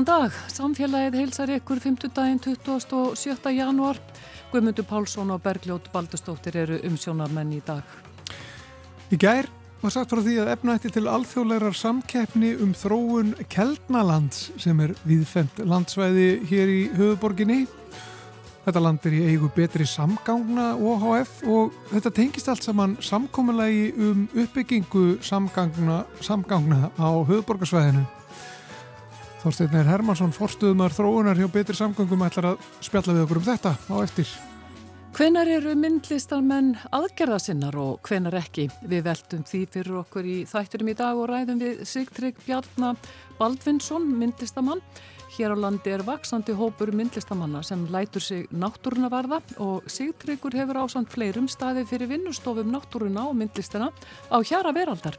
[0.00, 3.50] Góðan dag, samfélagið heilsar ykkur 50 daginn 27.
[3.52, 3.98] janúar.
[4.48, 7.82] Guðmundur Pálsson og Bergljót Baldustóttir eru umsjónarmenn í dag.
[9.12, 9.44] Í gær
[9.82, 15.60] var sagt frá því að efnaætti til alþjóðlegar samkeppni um þróun Keldnalands sem er viðfemt
[15.68, 17.66] landsvæði hér í höfuborginni.
[18.64, 24.24] Þetta land er í eigu betri samgangna OHF og þetta tengist allt saman samkominlegi um
[24.32, 28.06] uppbyggingu samgangna, samgangna á höfuborgarsvæðinu.
[29.40, 33.96] Þorstein Hermansson, forstuðumar þróunar hjá betri samgangum ætlar að spjalla við okkur um þetta á
[34.04, 34.32] eftir.
[35.16, 38.68] Hvenar eru myndlistarmenn aðgerðasinnar og hvenar ekki?
[38.84, 43.00] Við veltum því fyrir okkur í þætturum í dag og ræðum við Sigtrygg Bjarnar
[43.40, 44.84] Baldvinsson, myndlistamann.
[45.34, 50.84] Hér á landi er vaksandi hópur myndlistamanna sem lætur sig náttúruna varða og Sigtryggur hefur
[50.84, 53.88] ásand fleirum staði fyrir vinnustofum náttúruna og myndlistina
[54.28, 55.16] á hjara veraldar.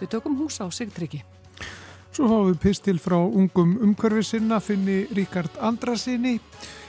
[0.00, 1.20] Við tökum hús á Sigtryggi.
[2.12, 6.38] Svo fáum við pistil frá ungum umhverfisinna finni Ríkard Andrasinni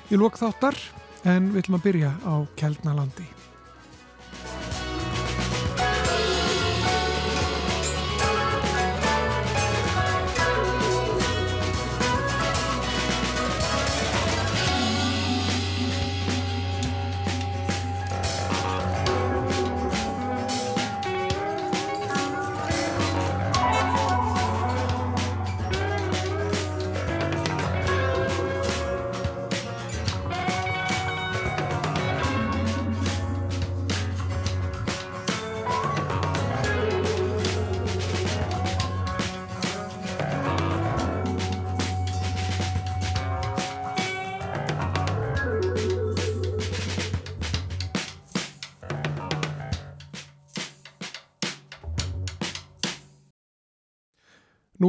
[0.09, 0.78] í lokþáttar
[1.28, 3.39] en við ætlum að byrja á Kjeldnalandi.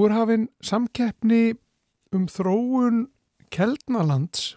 [0.01, 1.59] Nú er hafinn samkeppni
[2.17, 3.03] um þróun
[3.53, 4.55] Keldnalands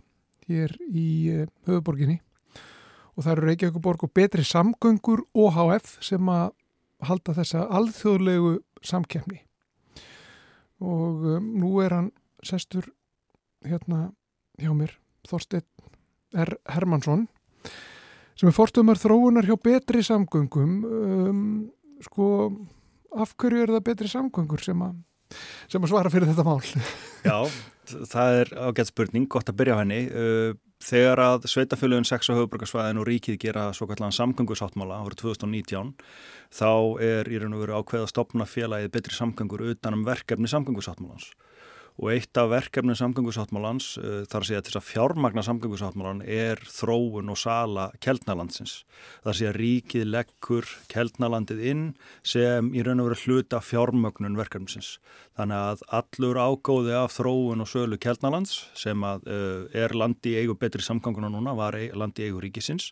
[0.47, 2.21] hér í uh, höfuborginni
[3.11, 6.55] og það eru Reykjavíkuborg og betri samgöngur OHF sem að
[7.09, 8.55] halda þessa alþjóðlegu
[8.87, 9.41] samkeppni.
[10.79, 12.93] Og um, nú er hann sestur
[13.67, 14.13] hérna
[14.63, 14.95] hjá mér
[15.27, 15.67] Þorstein
[16.39, 16.55] R.
[16.71, 17.27] Hermansson
[18.39, 20.83] sem er forstumar þróunar hjá betri samgöngum.
[20.87, 21.47] Um,
[21.99, 22.29] sko
[23.11, 25.01] af hverju er það betri samgöngur sem að
[25.71, 26.59] sem að svara fyrir þetta mál.
[27.29, 27.37] Já,
[28.11, 30.01] það er ágætt spurning, gott að byrja á henni.
[30.11, 35.93] Uh, þegar að sveitafjöluðin 6 á höfuborgarsvæðin og ríkið gera svo kallan samgöngusáttmála árið 2019
[36.53, 36.71] þá
[37.03, 41.29] er í raun og veru ákveð að stopna félagið betri samgöngur utan um verkefni samgöngusáttmálans
[42.01, 46.61] og eitt af verkefni samgöngusáttmálans uh, þar að segja til þess að fjármagna samgöngusáttmálan er
[46.65, 48.79] þróun og sala keltnalandsins.
[49.21, 51.83] Að segja ríkið leggur keltnalandið inn
[52.25, 54.97] sem í raun og veru hluta fjármögnun verkefnisins.
[55.37, 60.57] Þannig að allur ágóði af þróun og sölu keltnalands sem að uh, er landi eigu
[60.57, 62.91] betri samgönguna núna, var landi eigu ríkisins,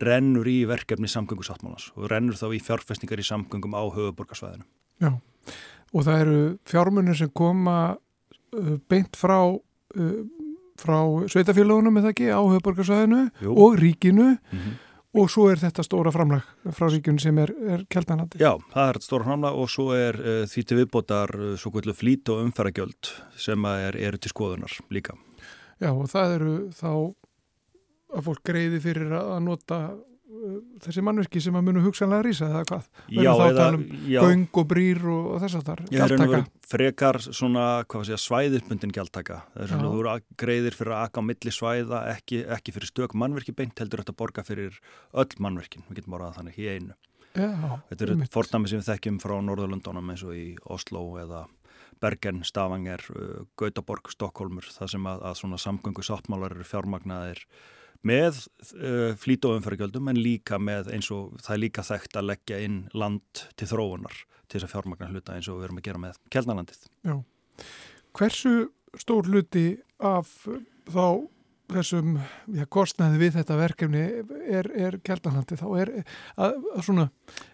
[0.00, 4.64] rennur í verkefni samgöngusáttmálans og rennur þá í fjárfestningar í samgöngum á höfuborgarsvæðinu.
[4.98, 5.12] Já,
[5.92, 6.38] og það eru
[6.68, 7.98] fjármunir sem koma
[8.88, 10.18] beint frá uh,
[10.78, 10.98] frá
[11.30, 14.76] sveitafélagunum eða ekki á höfuborgarsvæðinu og ríkinu mm -hmm.
[15.20, 18.38] og svo er þetta stóra framlag frá ríkinu sem er, er keltanandi.
[18.38, 21.94] Já, það er stóra framlag og svo er uh, því til viðbótar uh, svo kvöldu
[21.94, 25.14] flít og umferðagjöld sem er, eru til skoðunar líka.
[25.80, 27.14] Já og það eru þá
[28.16, 29.98] að fólk greiði fyrir að nota
[30.84, 32.88] þessi mannverki sem að munu hugsanlega rýsa eða hvað?
[33.16, 36.40] Já, eða um göng og brýr og, og þess að það er gjaldtaka.
[36.68, 39.40] Frekar svona, að svæðirpundin gjaldtaka.
[39.56, 43.78] Þú eru greiðir fyrir að aka á milli svæða, ekki, ekki fyrir stök mannverki beint,
[43.80, 44.80] heldur þetta að borga fyrir
[45.16, 46.98] öll mannverkin, við getum orðað þannig í einu.
[47.38, 47.48] Já,
[47.88, 51.46] þetta eru fornami sem við þekkjum frá Norðurlundunum eins og í Oslo eða
[52.02, 53.02] Bergen, Stavanger,
[53.58, 57.42] Gautaborg, Stokkólmur, það sem að, að svona samgöngu sáttmálar eru fjármagnaðir
[58.06, 58.42] með
[58.78, 62.60] uh, flýt og umferðargjöldum en líka með eins og það er líka þekkt að leggja
[62.64, 66.02] inn land til þróunar til þess að fjármagna hluta eins og við erum að gera
[66.02, 66.84] með kelnalandið.
[67.04, 67.16] Já.
[68.16, 68.54] Hversu
[68.98, 69.66] stór hluti
[69.98, 70.30] af
[70.88, 71.28] þá
[71.68, 72.14] þessum
[72.56, 74.04] já, kostnaði við þetta verkefni
[74.48, 75.92] er, er kelnalandið þá er
[76.40, 77.08] að svona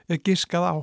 [0.06, 0.76] er giskað á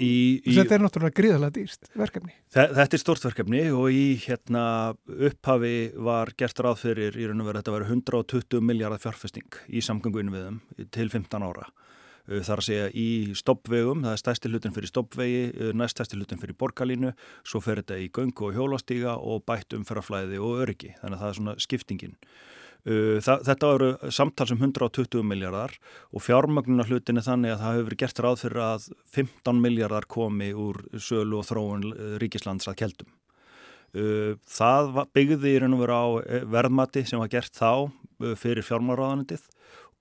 [0.00, 2.34] Í, í, þetta er náttúrulega gríðalega dýrst verkefni.
[2.54, 4.64] Þetta er stort verkefni og í hérna,
[5.08, 9.84] upphafi var gert ráð fyrir í raun og veru þetta var 120 miljardar fjárfesting í
[9.84, 11.70] samgönguinu við þeim til 15 ára.
[12.30, 15.42] Það er að segja í stoppvegum, það er stæsti hlutin fyrir stoppvegi,
[15.74, 17.10] næst stæsti hlutin fyrir borgarlínu,
[17.42, 21.32] svo fer þetta í göngu og hjólastíga og bætt umferðarflæði og öryggi, þannig að það
[21.32, 22.14] er svona skiptingin.
[22.88, 25.74] Uh, það, þetta eru samtals um 120 miljardar
[26.16, 28.86] og fjármögnuna hlutin er þannig að það hefur verið gert ráð fyrir að
[29.16, 33.12] 15 miljardar komi úr sölu og þróun uh, ríkislands að keldum.
[33.92, 37.90] Uh, það byggði í raun og veru á eh, verðmati sem var gert þá
[38.38, 39.44] fyrir fjármáraðanendið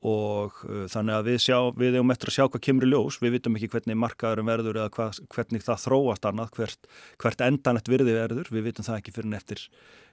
[0.08, 0.56] og
[0.92, 3.58] þannig að við, sjá, við erum eftir að sjá hvað kemur í ljós, við vitum
[3.58, 6.90] ekki hvernig markaðurum verður eða hva, hvernig það þróast annað, hvert,
[7.20, 9.66] hvert endanlegt virði verður, við vitum það ekki fyrir neftir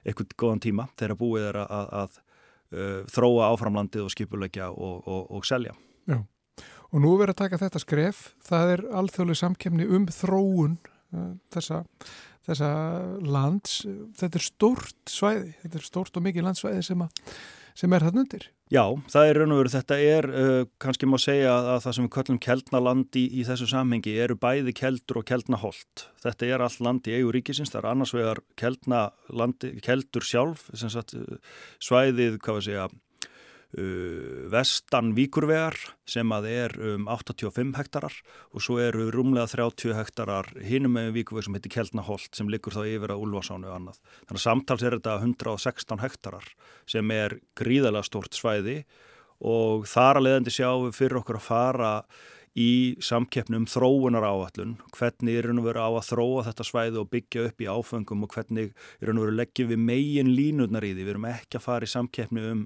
[0.03, 2.19] eitthvað góðan tíma þegar búið er að, að,
[2.71, 5.75] að þróa áframlandið og skipulegja og, og, og selja.
[6.07, 6.21] Já,
[6.91, 10.79] og nú verður að taka þetta skref, það er alþjóðlega samkemni um þróun
[11.53, 11.85] þessa
[12.47, 12.71] þessa
[13.27, 13.81] lands,
[14.17, 17.33] þetta er stórt svæði, þetta er stórt og mikið landsvæði sem, að,
[17.77, 18.47] sem er þarna undir.
[18.73, 22.07] Já, það er raun og veru, þetta er uh, kannski má segja að það sem
[22.07, 26.07] við kallum keldnaland í, í þessu samhengi eru bæði keldur og keldnaholt.
[26.25, 28.43] Þetta er allt land í eigu ríkisins, það er annars vegar
[29.85, 31.15] keldur sjálf, sagt,
[31.79, 33.06] svæðið, hvað við segja, Uh,
[33.75, 35.75] vestan Víkurvegar
[36.07, 38.13] sem að er um 85 hektarar
[38.55, 42.85] og svo eru rúmlega 30 hektarar hinum með Víkurveg sem heitir Kjeldnaholt sem liggur þá
[42.87, 43.99] yfir að Ulfarsánu og annað.
[44.23, 46.49] Þannig að samtals er þetta 116 hektarar
[46.87, 48.79] sem er gríðalega stort svæði
[49.43, 51.93] og þar að leiðandi sjáum við fyrir okkur að fara
[52.57, 57.09] í samkeppnum þróunar áallun, hvernig er raun og veru á að þróa þetta svæði og
[57.11, 60.95] byggja upp í áfengum og hvernig er raun og veru leggjum við megin línutnar í
[60.95, 62.63] því, við erum ekki að fara í samkeppni um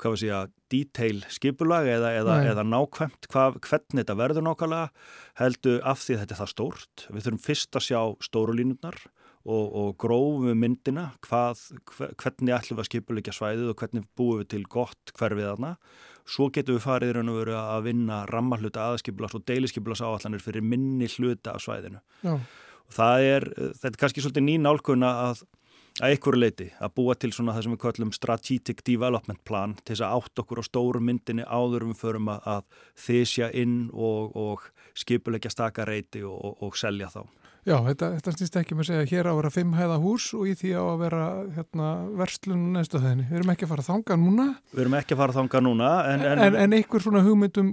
[0.00, 0.38] hvað við segja,
[0.72, 5.10] detail skipulag eða, eða, eða nákvæmt hvað, hvernig þetta verður nákvæmlega
[5.40, 7.04] heldur af því að þetta er það stórt.
[7.10, 8.98] Við þurfum fyrst að sjá stóru línutnar
[9.44, 11.62] og, og grófu myndina hvað,
[11.92, 15.74] hvernig ætlum við að skipulegja svæðið og hvernig búum við til gott hverfið þarna.
[16.24, 20.64] Svo getum við farið raun og veru að vinna rammarhluta aðskipulas og deiliskipulas áallanir fyrir
[20.64, 22.00] minni hluta af svæðinu.
[22.24, 22.38] Já.
[22.94, 23.46] Það er,
[23.80, 25.44] þetta er kannski svolítið ný nálkunna að
[26.00, 29.94] að einhverju leiti að búa til svona það sem við kallum strategic development plan til
[29.94, 32.66] þess að átt okkur á stóru myndinni áður við förum að,
[32.98, 34.66] þysja inn og, og
[34.98, 37.22] skipulegja stakareiti og, og, og selja þá.
[37.64, 40.26] Já, þetta, þetta snýst ekki með að segja hér á að vera fimm hæða hús
[40.36, 43.24] og í því á að vera hérna, verslun næstu þenni.
[43.30, 44.46] Við erum ekki að fara að þanga núna.
[44.74, 45.92] Við erum ekki að fara að þanga núna.
[46.10, 47.70] En, en, en, en einhver svona hugmyndum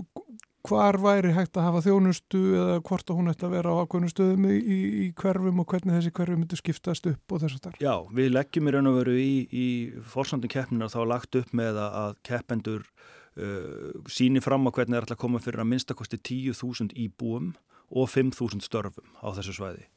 [0.67, 4.11] hvar væri hægt að hafa þjónustu eða hvort að hún ætti að vera á ákveðnum
[4.11, 7.65] stöðum í, í, í hverfum og hvernig þessi hverfum myndi skiptast upp og þess að
[7.65, 7.79] þar.
[7.81, 9.67] Já, við leggjum í raun og veru í, í
[10.13, 15.07] fórsandum keppnina þá lagt upp með að keppendur uh, síni fram á hvernig það er
[15.07, 17.53] alltaf að koma fyrir að minnstakosti 10.000 íbúum
[17.91, 19.89] og 5.000 störfum á þessu svæði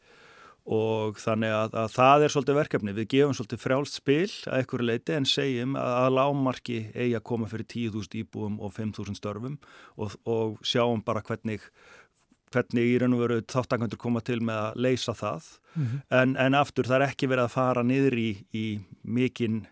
[0.65, 2.95] og þannig að, að það er svolítið verkefni.
[2.97, 7.27] Við gefum svolítið frjálst spil að einhverju leiti en segjum að, að lámarki eigi að
[7.29, 9.59] koma fyrir 10.000 íbúum og 5.000 störfum
[10.01, 11.61] og, og sjáum bara hvernig,
[12.55, 15.53] hvernig í raun og veru þáttangandur koma til með að leysa það.
[15.75, 16.03] Mm -hmm.
[16.23, 18.67] en, en aftur það er ekki verið að fara niður í, í
[19.03, 19.67] mikinn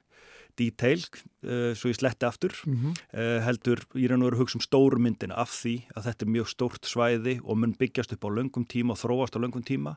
[0.61, 1.01] detail,
[1.49, 2.99] uh, svo ég sletti aftur, mm -hmm.
[3.17, 6.35] uh, heldur í raun og veru hugsa um stóru myndina af því að þetta er
[6.37, 9.97] mjög stórt svæði og mun byggjast upp á löngum tíma og þróast á löngum tíma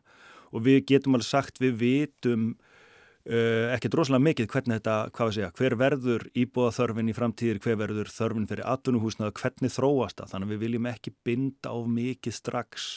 [0.56, 5.38] og við getum alveg sagt við vitum uh, ekki droslega mikið hvernig þetta, hvað við
[5.38, 10.32] segja, hver verður íbúða þörfin í framtíðir, hver verður þörfin fyrir atvinnuhúsnaðu, hvernig þróast það?
[10.34, 12.90] Þannig að við viljum ekki binda á mikið strax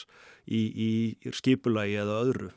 [0.45, 0.91] í, í
[1.35, 2.51] skipulagi eða öðru.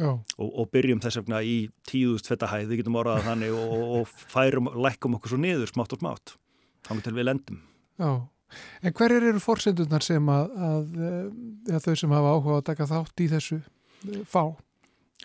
[0.00, 4.70] Og, og byrjum þess vegna í tíðust fettahæð, við getum orðað þannig og, og, færum,
[4.86, 6.36] lækkum okkur svo niður smátt og smátt,
[6.88, 7.58] þannig til við lendum.
[8.00, 8.12] Já.
[8.80, 11.26] En hverjir eru fórsendurnar sem að, að, að,
[11.74, 13.58] að þau sem hafa áhuga að taka þátt í þessu
[14.28, 14.44] fá?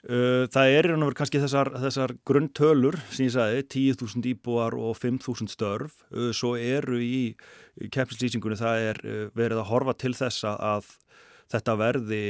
[0.05, 3.63] Uh, það er í kannski þessar, þessar grunntölur sem ég sagði,
[3.95, 7.33] 10.000 íbúar og 5.000 störf uh, svo eru í
[7.89, 10.91] keppnislýsingunni það er uh, verið að horfa til þessa að
[11.49, 12.21] þetta verði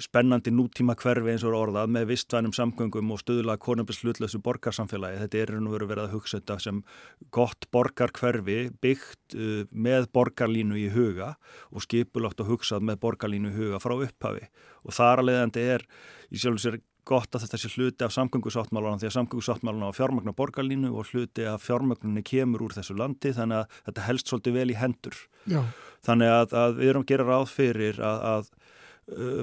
[0.00, 5.20] spennandi nútíma hverfi eins og orðað með vistvænum samgöngum og stöðulega konumbilslutlösu borgarsamfélagi.
[5.24, 6.82] Þetta er nú verið að hugsa þetta sem
[7.34, 11.34] gott borgarkverfi byggt uh, með borgarlínu í huga
[11.68, 14.48] og skipulagt og hugsað með borgarlínu í huga frá upphafi
[14.84, 15.88] og þar að leiðandi er
[16.32, 19.96] í sjálf og sér gott að þetta sé hluti af samgöngusáttmálan því að samgöngusáttmálan á
[19.96, 24.58] fjármagnar borgarlínu og hluti af fjármagnunni kemur úr þessu landi þannig að þetta helst svolítið
[24.58, 25.20] vel í hendur.
[25.48, 25.62] Já.
[26.04, 28.50] Þannig að, að við erum að gera ráð fyrir að, að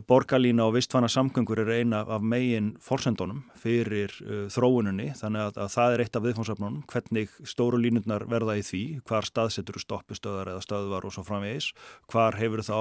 [0.06, 5.72] borgarlína og vistfana samgöngur er eina af megin forsendunum fyrir uh, þróununni þannig að, að
[5.74, 10.66] það er eitt af viðfónsöfnunum hvernig stóru línundnar verða í því hvar staðsetur stoppistöðar eða
[10.66, 11.72] stöðvar og svo framvegis,
[12.12, 12.80] hvar hefur þá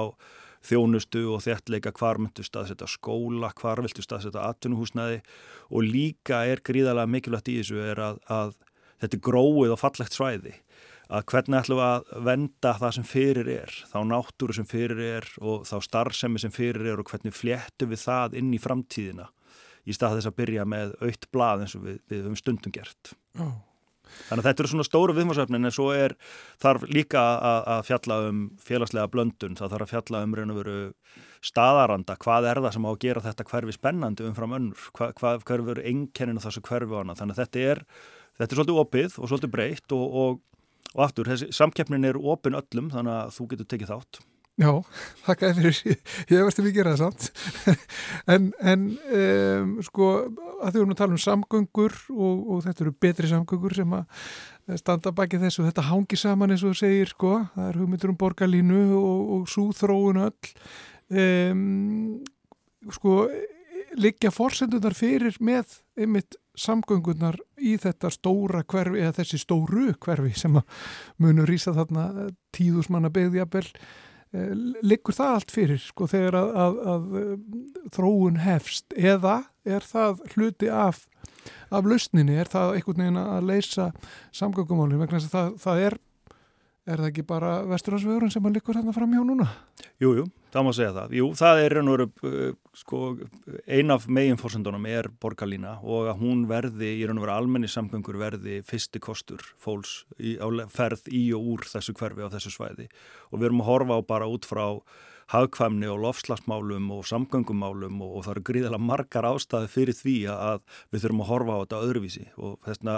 [0.65, 5.21] þjónustu og þjertleika hvar myndu staðseta skóla, hvar viltu staðseta atvinnuhúsnaði
[5.71, 8.55] og líka er gríðarlega mikilvægt í þessu er að, að
[9.01, 10.55] þetta er gróið og fallegt svæði
[11.09, 15.29] að hvernig ætlum við að venda það sem fyrir er, þá náttúru sem fyrir er
[15.41, 19.29] og þá starfsemi sem fyrir er og hvernig fléttum við það inn í framtíðina
[19.85, 23.13] í stað þess að byrja með aukt blað eins og við, við höfum stundum gert.
[23.37, 23.49] Já,
[24.25, 26.15] Þannig að þetta eru svona stóru viðmásöfnin en svo er
[26.61, 30.59] þarf líka að, að fjalla um félagslega blöndun, það þarf að fjalla um raun og
[30.61, 30.77] veru
[31.45, 35.45] staðaranda, hvað er það sem á að gera þetta hverfi spennandi umfram önnur, hvað, hvað
[35.49, 37.83] hverfur einkenninu þessu hverfi á hana, þannig að þetta er,
[38.39, 40.43] þetta er svolítið opið og svolítið breytt og, og,
[40.93, 44.21] og aftur, þessi samkeppnin er opin öllum þannig að þú getur tekið þátt.
[44.55, 44.69] Já,
[45.25, 45.79] þakka fyrir,
[46.31, 47.81] ég veist að við gera það samt,
[48.33, 48.85] en, en
[49.19, 53.31] um, sko að því við erum að tala um samgöngur og, og þetta eru betri
[53.31, 57.67] samgöngur sem að standa baki þessu, þetta hangi saman eins og þú segir sko, það
[57.67, 60.55] er hugmyndur um borgarlínu og, og súþróun öll,
[61.19, 62.23] um,
[62.95, 63.19] sko
[63.99, 70.59] liggja fórsendunar fyrir með einmitt samgöngunar í þetta stóra hverfi eða þessi stóru hverfi sem
[71.21, 73.65] munur rýsa þarna tíðusmanna beigðjabel
[74.35, 74.51] Eh,
[74.83, 77.27] liggur það allt fyrir sko þegar að, að, að eh,
[77.95, 78.95] þróun hefst?
[78.97, 79.35] Eða
[79.67, 81.03] er það hluti af,
[81.69, 83.87] af lausninni, er það einhvern veginn að leysa
[84.35, 85.97] samgöngumálinn vegna þess að það, það er
[86.85, 89.47] Er það ekki bara vesturhansvegurinn sem að likur hérna fram hjá núna?
[90.01, 91.15] Jújú, jú, það má segja það.
[91.17, 92.43] Jú, það er uh,
[92.77, 92.99] sko,
[93.65, 98.19] ein af meginforsendunum er borgarlína og að hún verði, í raun og veru almenni samgöngur
[98.21, 102.85] verði fyrsti kostur fólks í, á ferð í og úr þessu hverfi á þessu svæði
[103.31, 104.67] og við erum að horfa á bara út frá
[105.33, 110.59] hagkvæmni og lofslagsmálum og samgöngumálum og, og það eru gríðilega margar ástæði fyrir því að
[110.93, 112.97] við þurfum að horfa á þetta öðruvísi og þessna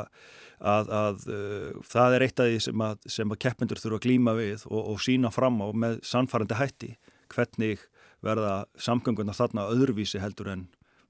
[0.59, 4.35] að, að uh, það er eitt af því sem að, að keppindur þurfa að glýma
[4.39, 6.91] við og, og sína fram á með sannfærandi hætti
[7.31, 7.87] hvernig
[8.25, 10.67] verða samgönguna þarna öðruvísi heldur en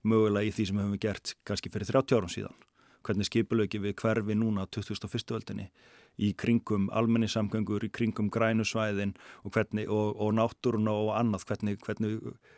[0.08, 2.66] mögulega í því sem við hefum gert kannski fyrir 30 árum síðan
[3.08, 5.32] hvernig skipulöki við hverfi núna 2001.
[5.38, 5.70] öldinni
[6.18, 12.18] í kringum almenningssamgöngur, í kringum grænusvæðin og, hvernig, og, og náttúruna og annað, hvernig, hvernig,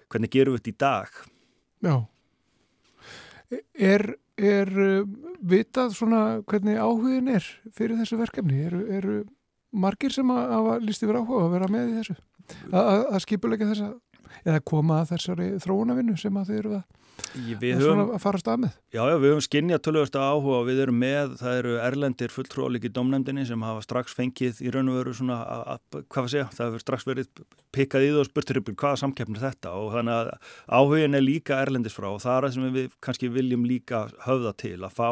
[0.10, 1.20] hvernig gerum við þetta í dag?
[1.88, 1.96] Já.
[3.90, 4.06] Er,
[4.38, 4.72] er
[5.42, 8.62] vitað svona hvernig áhugin er fyrir þessu verkefni?
[8.68, 9.10] Eru er
[9.72, 12.18] margir sem að, að líst yfir áhuga að vera með í þessu?
[12.74, 13.90] Að, að skipulegja þessa,
[14.46, 16.88] eða koma að þessari þróunavinnu sem að þið eru að
[17.36, 18.66] Við höfum.
[18.94, 22.34] Já, já, við höfum skinnjað tölvöld á áhuga og við erum með, það eru erlendir
[22.34, 25.38] fulltrólik í domnefndinni sem hafa strax fengið í raun og veru svona,
[25.76, 27.44] að, hvað að segja, það hefur strax verið
[27.76, 31.62] pikkað í það og spurtur upp hvaða samkeppnir þetta og þannig að áhugin er líka
[31.62, 35.10] erlendis frá og það er það sem við kannski viljum líka höfða til að fá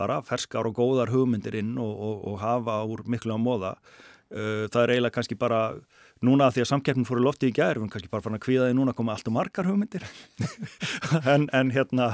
[0.00, 3.74] bara ferskar og góðar hugmyndir inn og, og, og hafa úr miklu á móða.
[4.30, 5.64] Það er eiginlega kannski bara
[6.26, 8.68] núna því að samkeppnin fóru lofti í gæri, við erum kannski bara farin að kvíða
[8.68, 10.04] því núna koma allt og margar hugmyndir.
[11.30, 12.12] En, en hérna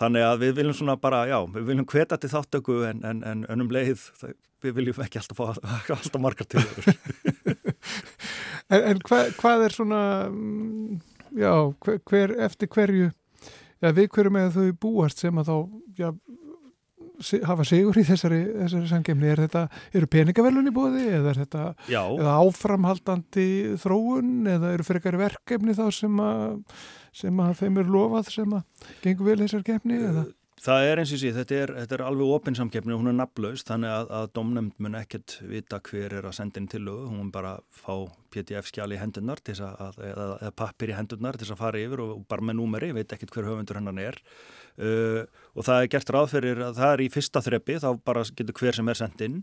[0.00, 3.44] þannig að við viljum svona bara, já, við viljum hveta til þáttöku en, en, en
[3.52, 5.46] önum leið það, við viljum ekki alltaf fá
[5.96, 6.62] alltaf margar til
[8.72, 10.02] En hvað, hvað er svona
[11.36, 11.52] já,
[12.08, 13.10] hver eftir hverju
[13.82, 15.56] já, við hverju með þau búast sem að þá
[15.98, 16.08] já,
[17.48, 19.64] hafa sigur í þessari, þessari samgemni er þetta,
[19.94, 23.48] eru peningavelunni búið eða er þetta eða áframhaldandi
[23.82, 26.60] þróun eða eru fyrir eitthvað verkefni þá sem að
[27.12, 30.24] sem að þeim eru lofað sem að gengur vel þessar kemni eða?
[30.62, 33.66] Það er eins og sé, þetta er, þetta er alveg opinsamkeppni og hún er nafnlaust
[33.66, 37.32] þannig að, að domnefnd mun ekkert vita hver er að senda inn til lögu, hún
[37.34, 37.96] bara fá
[38.32, 42.16] PDF-skjali í hendunar að, eða, eða pappir í hendunar til þess að fara yfir og,
[42.16, 44.18] og bara með númeri, veit ekkert hver höfundur hennan er.
[44.80, 48.22] Uh, og það er gert ráð fyrir að það er í fyrsta þreppi, þá bara
[48.24, 49.42] getur hver sem er sendt inn.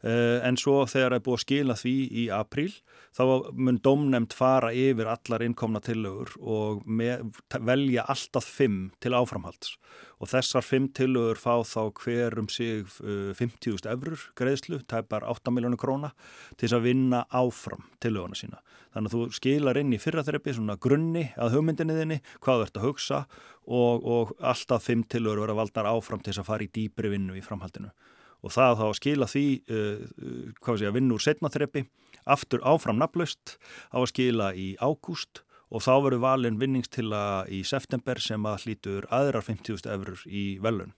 [0.00, 2.70] Uh, en svo þegar það er búið að skila því í apríl
[3.16, 7.26] þá mun domnefnd fara yfir allar innkomna tillögur og með,
[7.60, 9.74] velja alltaf fimm til áframhalds.
[10.20, 15.52] Og þessar fimm tillögur fá þá hver um sig uh, 50.000 eurur greiðslu, tæpar 8
[15.52, 16.14] miljónu króna
[16.56, 18.60] til þess að vinna áfram tillöguna sína.
[18.94, 22.66] Þannig að þú skilar inn í fyrra þreppi svona grunni að hugmyndinni þinni, hvað þú
[22.66, 23.20] ert að hugsa
[23.66, 27.36] og, og alltaf fimm tillögur verða valdar áfram til þess að fara í dýpri vinnu
[27.38, 27.92] í framhaldinu.
[28.40, 31.84] Og það þá að skila því, uh, uh hvað sé að vinna úr setna þreppi,
[32.24, 33.58] aftur áfram naflaust,
[33.92, 39.06] á að skila í ágúst og þá verður valin vinningstila í september sem að hlítur
[39.14, 40.94] aðrar 50.000 eurur í velun.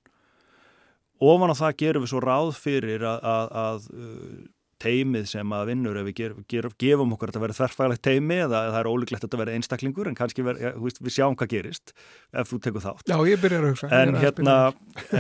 [1.23, 4.39] Ofan á það gerum við svo ráð fyrir að, að, að uh,
[4.83, 8.39] teimið sem að vinnur ef við ger, ger, gefum okkur að þetta verður þarfælegt teimi
[8.45, 11.53] eða það er ólíklegt að þetta verður einstaklingur en kannski ver, ja, við sjáum hvað
[11.55, 11.95] gerist
[12.33, 13.07] ef þú tekur þátt.
[13.13, 13.93] Já, ég byrjar að hugsa.
[14.01, 14.57] En, hérna,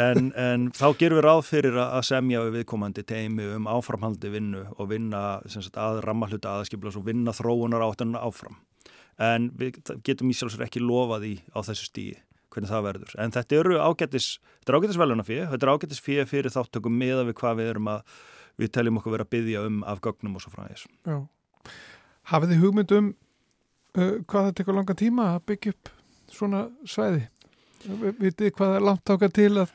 [0.08, 4.66] en, en þá gerum við ráð fyrir að semja við viðkomandi teimi um áframhaldi vinnu
[4.76, 8.60] og vinna sagt, að rammahluta aðskiplas og vinna þróunar áttununa áfram
[9.20, 12.20] en við getum í sjálfsögur ekki lofað í á þessu stíi
[12.52, 13.14] hvernig það verður.
[13.22, 14.28] En þetta eru ágættis
[14.60, 17.90] þetta er ágættis fyrir, þetta er ágættis fyrir fyrir þáttökum meða við hvað við erum
[17.94, 18.16] að
[18.62, 20.88] við teljum okkur vera að byggja um af gögnum og svo frá þess.
[22.32, 25.92] Hafið þið hugmynd um uh, hvað það tekur langa tíma að byggja upp
[26.32, 27.28] svona svæði?
[28.22, 29.72] Vitið hvað er langt ákvað til að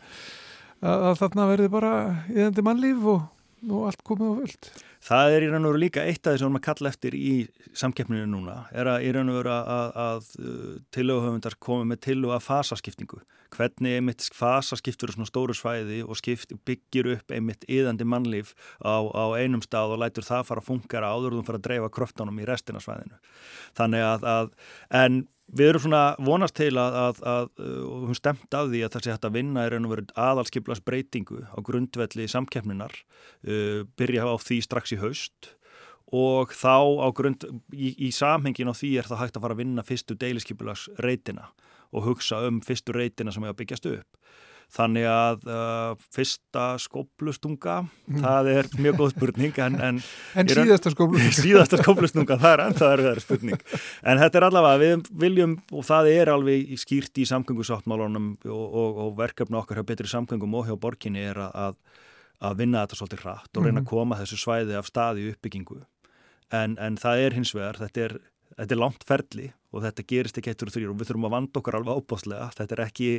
[0.81, 1.93] að, að þarna verði bara
[2.31, 3.25] eðandi mannlíf og,
[3.65, 4.69] og allt komið á völd.
[5.07, 7.31] Það er í raun og veru líka eitt af því sem að kalla eftir í
[7.77, 12.01] samkeppninu núna, er að í raun og veru að, að, að uh, tilöguhöfundar komi með
[12.07, 13.21] tilögu að fasaskiptingu.
[13.55, 18.51] Hvernig einmitt fasaskiptur svona stóru svæði og skipt, byggir upp einmitt yðandi mannlíf
[18.83, 21.69] á, á einum stað og lætur það fara að fungara áður og þú fara að
[21.69, 23.21] dreifa kröftunum í restina svæðinu.
[23.79, 24.51] Þannig að,
[24.91, 28.95] en Við erum svona vonast til að, að, að og hún stemt af því að
[28.95, 32.97] það sé hægt að vinna er raun og verið aðalskiplas breytingu á grundvelli samkeppninar
[33.47, 35.53] uh, byrja á því strax í haust.
[36.11, 39.63] Og þá á grund í, í samhengin á því er það hægt að fara að
[39.63, 41.49] vinna fyrstu deiliskypulas reytina
[41.95, 44.17] og hugsa um fyrstu reytina sem er að byggjast upp
[44.67, 47.77] Þannig að uh, fyrsta skóplustunga,
[48.11, 48.17] mm.
[48.19, 49.59] það er mjög góð spurning.
[49.63, 50.01] En, en,
[50.41, 51.35] en síðasta skóplustunga?
[51.45, 53.61] síðasta skóplustunga, það er ennþá erfiðar spurning.
[54.03, 59.01] En þetta er allavega, við viljum, og það er alveg skýrt í samgöngusáttmálunum og, og,
[59.05, 61.79] og verkefna okkar hjá betri samgöngum og hjá borginni er að,
[62.43, 63.91] að vinna þetta svolítið hratt og reyna að mhm.
[63.93, 65.79] koma þessu svæði af staði uppbyggingu.
[66.51, 68.19] En, en það er hins vegar, þetta er,
[68.59, 71.35] þetta er langt ferli og þetta gerist ekki eittur og þrýr og við þurfum að
[71.35, 72.49] vanda okkar alveg ábáslega.
[72.57, 73.09] Þetta er ekki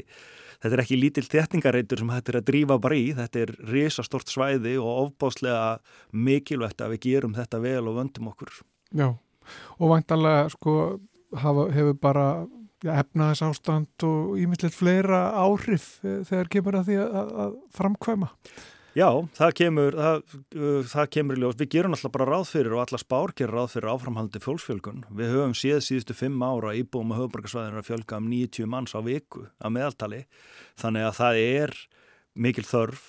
[0.59, 4.33] þetta er ekki lítill þéttingareitur sem þetta er að drífa bara í, þetta er risastort
[4.33, 5.79] svæði og ofbáslega
[6.11, 8.55] mikilvægt að við gerum þetta vel og vöndum okkur.
[8.99, 9.09] Já,
[9.79, 10.75] og vantarlega sko
[11.38, 12.29] hafa, hefur bara
[12.87, 18.29] efnaðis ástand og ímyndilegt fleira áhrif eh, þegar kemur að því að, að framkvæma.
[18.99, 21.57] Já, það kemur, það, uh, það kemur í ljós.
[21.61, 25.05] Við gerum alltaf bara ráð fyrir og alla spár gerum ráð fyrir áframhaldi fólksfjölgun.
[25.14, 29.01] Við höfum síð síðustu fimm ára íbúum og höfuborgarsvæðinu að fjölga um 90 manns á
[29.07, 30.20] viku að meðaltali.
[30.83, 31.77] Þannig að það er
[32.49, 33.07] mikil þörf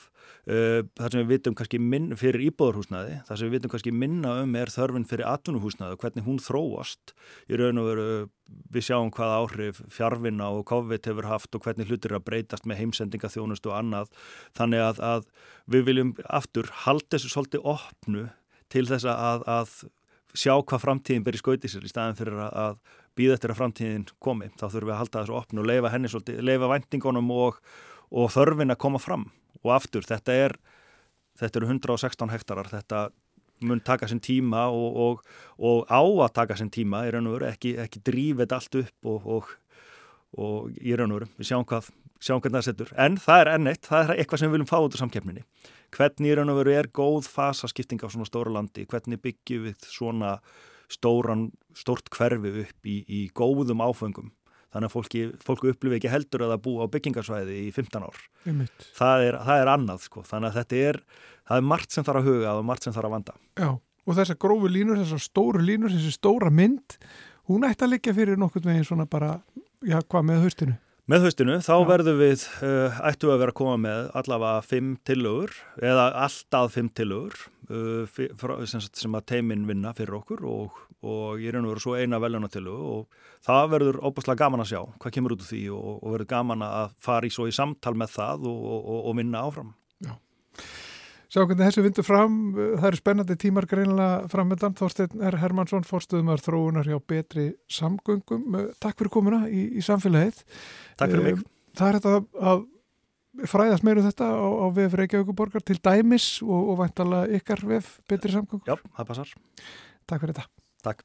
[0.49, 4.31] Eh, það sem við vitum kannski minn, fyrir íbúðarhúsnaði, það sem við vitum kannski minna
[4.41, 7.13] um er þörfin fyrir atvinnuhúsnaði og hvernig hún þróast.
[7.45, 8.07] Í raun og veru
[8.73, 12.81] við sjáum hvaða áhrif fjárvinna og COVID hefur haft og hvernig hlutir að breytast með
[12.81, 14.09] heimsendinga þjónust og annað.
[14.57, 15.29] Þannig að, að
[15.69, 18.27] við viljum aftur halda þessu svolítið opnu
[18.73, 19.75] til þess að, að
[20.33, 22.81] sjá hvað framtíðin ber í skauti sér í staðin fyrir að,
[23.13, 24.49] býða eftir að framtíðin komi.
[24.57, 27.61] Þá þurfum við að halda þessu opnu og leifa leifa vendingunum og,
[28.09, 29.29] og þörfin að koma fram
[29.65, 30.57] og aftur þetta er
[31.39, 33.09] þetta eru 116 hektarar þetta
[33.67, 35.23] mun taka sinn tíma og, og,
[35.59, 39.09] og á að taka sinn tíma í raun og veru, ekki, ekki drífið allt upp
[39.11, 39.49] og,
[40.39, 43.51] og í raun og veru, við sjáum hvað sjáum hvernig það setur, en það er
[43.53, 45.45] enneitt það er eitthvað sem við viljum fá út á samkeppninni.
[45.95, 49.87] Hvernig í raun og veru er góð fasaskipting á svona stóra landi, hvernig byggjum við
[49.87, 50.33] svona
[50.91, 54.33] stóran stórt hverfi upp í, í góðum áfengum
[54.73, 58.19] þannig að fólki, fólku upplifi ekki heldur að það bú á byggingarsvæði í 15 ár
[58.97, 60.25] það er, það er annað sko.
[60.27, 61.01] þannig að þetta er,
[61.49, 64.19] það er margt sem þarf að huga og margt sem þarf að vanda Já, og
[64.19, 66.99] þessar grófu línur, þessar stóru línur þessi stóra mynd,
[67.49, 69.39] hún ætti að liggja fyrir nokkur veginn svona bara
[69.85, 70.77] já, hvað með haustinu?
[71.09, 71.87] Með haustinu, þá Já.
[71.89, 76.91] verðum við, uh, ættu að vera að koma með allavega fimm tillögur eða alltaf fimm
[76.93, 77.33] tillögur
[77.73, 78.19] uh,
[78.69, 82.91] sem, sem að teiminn vinna fyrir okkur og, og ég er einhverju svo eina veljónatillögu
[82.93, 86.31] og það verður óbúslega gaman að sjá hvað kemur út úr því og, og verður
[86.33, 89.73] gaman að fara í svo í samtal með það og, og vinna áfram.
[90.03, 90.15] Já.
[91.29, 94.73] Sjá hvernig þessu vindur fram, það eru spennandi tímar greinlega framöndan.
[94.79, 95.37] Þorstein R.
[95.37, 98.57] Hermansson, fórstuðumar þróunar hjá betri samgöngum.
[98.81, 100.41] Takk fyrir komuna í, í samfélagið.
[100.97, 101.43] Takk fyrir mig.
[101.77, 102.65] Það er þetta að
[103.51, 107.99] fræðast meiru um þetta á, á VF Reykjavíkuborgar til dæmis og, og vantala ykkar VF
[108.09, 108.65] betri samgöngum.
[108.65, 109.35] Já, það passar.
[110.09, 110.58] Takk fyrir þetta.
[110.81, 111.03] Takk.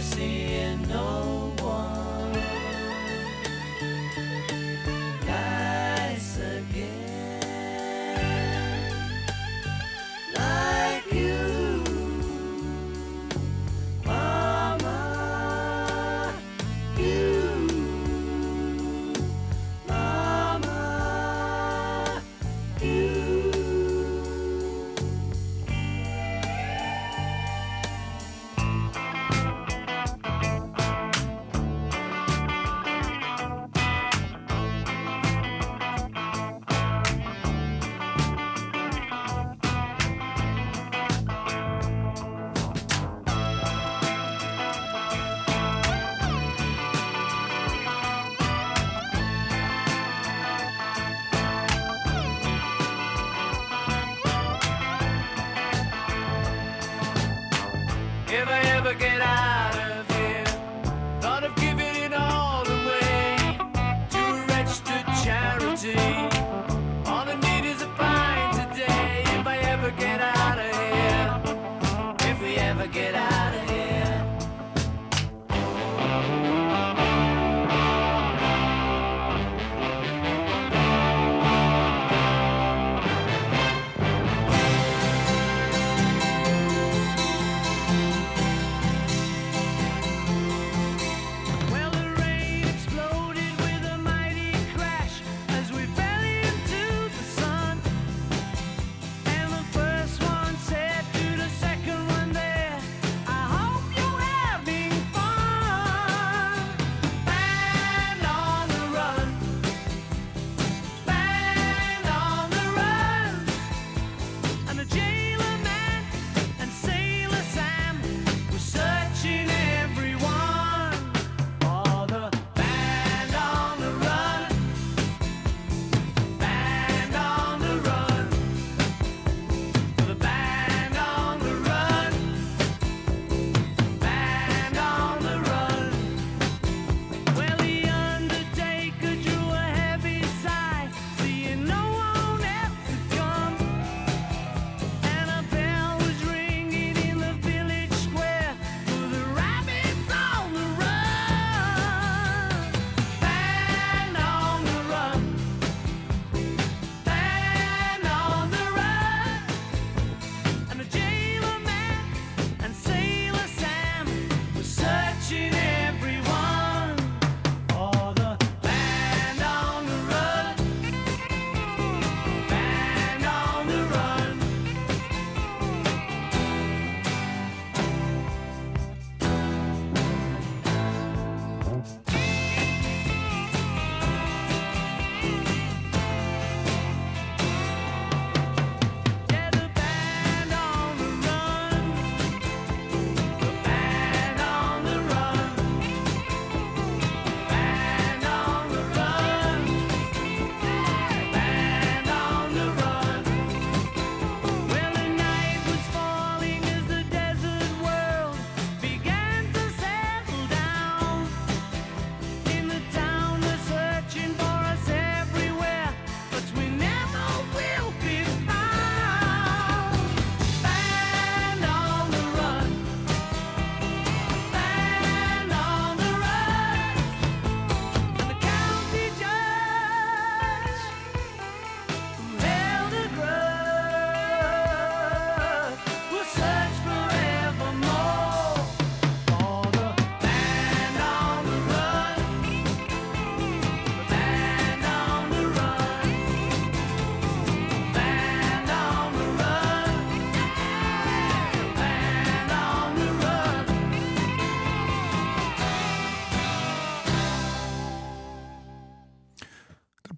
[0.00, 1.19] mercy and no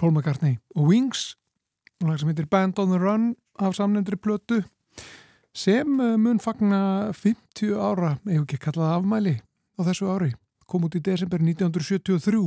[0.03, 1.37] Paul McCartney og Wings
[2.03, 4.65] lag sem heitir Band on the Run af samnefndri plötu
[5.55, 9.37] sem uh, mun fagna 50 ára, ef ekki kallaða afmæli
[9.79, 10.33] á þessu ári,
[10.67, 12.43] kom út í desember 1973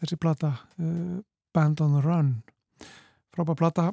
[0.00, 1.20] þessi plata uh,
[1.52, 2.32] Band on the Run.
[3.36, 3.86] Frábæð plata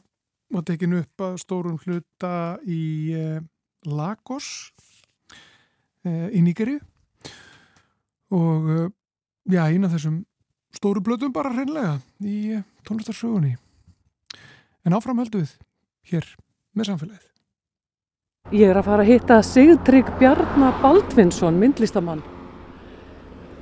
[0.56, 3.44] var tekinu upp að stórum hluta í uh,
[3.92, 4.72] Lagos
[6.08, 6.78] í Nýgeri
[8.32, 8.68] og
[9.52, 10.22] já, eina þessum
[10.76, 13.56] stóru blötum bara hreinlega í tónlistarsögunni
[14.86, 15.58] en áframhöldu við
[16.12, 16.30] hér
[16.76, 17.30] með samfélagið
[18.50, 22.24] Ég er að fara að hitta Sigtrygg Bjarnar Baldvinsson, myndlistamann.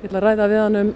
[0.00, 0.92] Ég ætla að ræða við hann um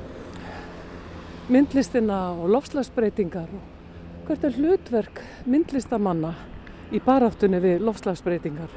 [1.53, 6.33] myndlistina og lofslagsbreytingar og hvert er hlutverk myndlistamanna
[6.89, 8.73] í baráttunni við lofslagsbreytingar.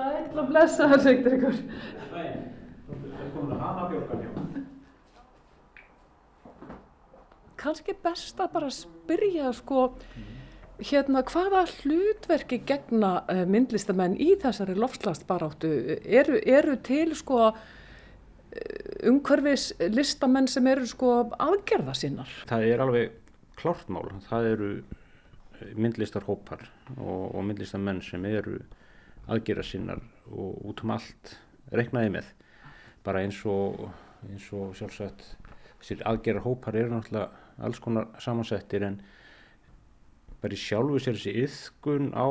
[0.00, 1.56] Sæl og blessa það Sigtryggur.
[2.08, 2.28] Sæl,
[2.88, 4.30] það er komin að hana björgan hjá
[7.60, 9.88] kannski best að bara spyrja sko
[10.80, 15.68] hérna hvaða hlutverki gegna uh, myndlistamenn í þessari lofslagsbaráttu
[16.00, 17.50] eru, eru til sko
[19.06, 22.32] umhverfis listamenn sem eru sko aðgerða sinnar?
[22.48, 23.12] Það er alveg
[23.60, 24.70] klártmál, það eru
[25.76, 26.64] myndlistarhópar
[26.96, 28.56] og, og myndlistamenn sem eru
[29.30, 31.36] aðgerða sinnar og út um allt
[31.74, 32.32] reknaði með.
[33.06, 33.86] Bara eins og,
[34.28, 35.24] eins og sjálfsagt
[35.80, 39.00] þessir aðgerða hópar eru náttúrulega alls konar samansettir en
[40.40, 42.28] bara í sjálfu sér þessi yðkun á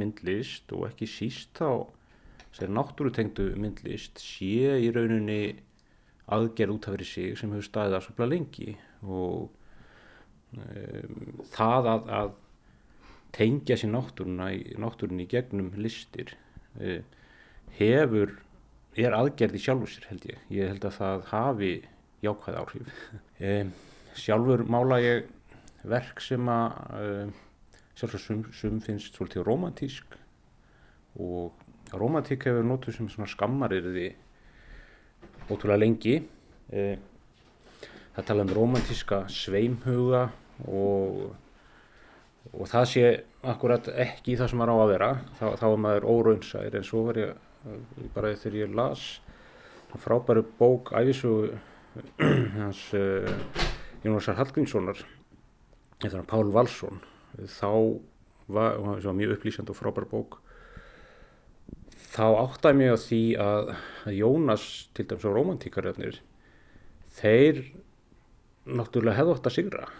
[0.00, 1.84] myndlist og ekki síst á
[2.56, 5.56] sér náttúrutengdu myndlist sé í rauninni
[6.30, 9.50] aðgerð út af fyrir sig sem hefur staðið að sopla lengi og
[10.56, 12.32] um, það að, að
[13.34, 16.34] tengja sér náttúruna í, gegnum listir
[16.80, 17.00] uh,
[17.78, 18.34] hefur,
[18.98, 20.40] er aðgerð í sjálfu sér held ég.
[20.54, 21.72] Ég held að það hafi
[22.24, 22.96] jákvæð áhrif.
[23.38, 23.74] um,
[24.22, 25.30] sjálfur mála ég
[25.88, 27.36] verk sem að uh,
[27.94, 30.16] sjálfsagt sum, finnst svolítið romantísk
[31.20, 31.54] og
[31.92, 34.12] romantík hefur nótuð sem skammarirði
[35.50, 36.14] ótrúlega lengi
[38.14, 40.28] það tala um romantíska sveimhuga
[40.68, 41.30] og
[42.50, 43.06] og það sé
[43.50, 45.10] akkurat ekki það sem maður á að vera.
[45.38, 47.34] Þá, þá er maður óraunsæðir en svo var ég
[48.14, 49.08] bara þegar ég las
[49.98, 51.58] frábæru bók æfisugu
[52.58, 53.26] hans uh,
[54.04, 55.02] Jónasar Hallgrímssonar
[56.06, 57.02] eða Pál Valsson
[57.58, 57.98] þá
[58.50, 60.38] var, var mjög upplýsand og frábær bók
[62.10, 63.72] þá áttaði mig á því að,
[64.06, 66.20] að Jónas til dæmis á romantíkarjarnir
[67.20, 67.64] þeir
[68.70, 69.90] náttúrulega hefði átt að sigra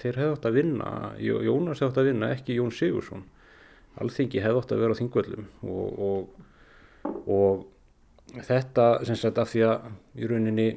[0.00, 3.24] þeir hefði átt að vinna Jónas hefði átt að vinna, ekki Jón Sigursson
[4.02, 9.64] alþingi hefði átt að vera á þingvöldum og, og, og þetta sem sagt af því
[9.70, 9.88] að
[10.20, 10.68] í rauninni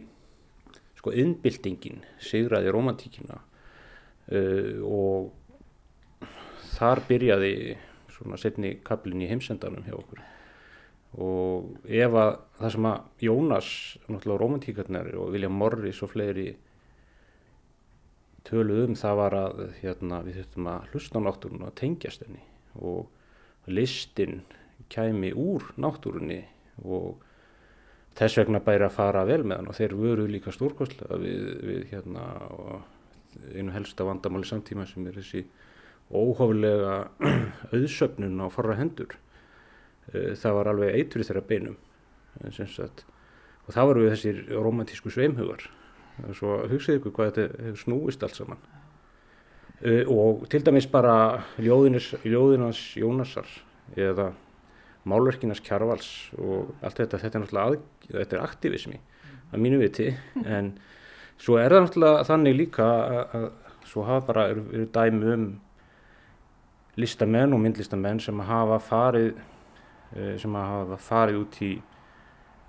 [0.99, 6.27] sko innbyltingin sigraði romantíkina uh, og
[6.75, 7.53] þar byrjaði
[8.13, 10.19] svona setni kaplin í heimsendanum hjá okkur.
[11.19, 13.69] Og ef að það sem að Jónas,
[14.05, 16.51] náttúrulega romantíkarnar og William Morris og fleiri
[18.49, 22.25] töluð um það var að hérna, við þurftum að hlusta á náttúrun og að tengjast
[22.25, 22.43] henni.
[22.79, 24.41] Og listin
[24.89, 26.41] kæmi úr náttúrunni
[26.85, 27.21] og
[28.17, 31.85] þess vegna bæri að fara vel með hann og þeir voru líka stórkostlega við, við
[31.91, 32.25] hérna
[33.53, 35.45] einu helsta vandamáli samtíma sem er þessi
[36.09, 36.95] óhóflega
[37.75, 39.13] auðsöfnun á forra hendur.
[40.09, 41.77] Eh, það var alveg eitur í þeirra beinum
[42.39, 45.67] og það voru þessir romantísku sveimhugar
[46.37, 48.61] svo hugsaðu ykkur hvað þetta hefur snúist allt saman.
[49.79, 53.47] Eh, og til dæmis bara ljóðinans Jónasar
[53.95, 54.33] eða
[55.07, 57.77] málverkinars kjarvals og allt þetta, þetta er náttúrulega að,
[58.11, 58.99] þetta er aktivismi
[59.49, 60.09] að mínu viti
[60.57, 60.73] en
[61.39, 63.47] svo er það náttúrulega þannig líka að, að
[63.89, 65.47] svo hafa bara, eru, eru dæmi um
[66.99, 71.71] listamenn og myndlistamenn sem hafa farið eh, sem hafa farið út í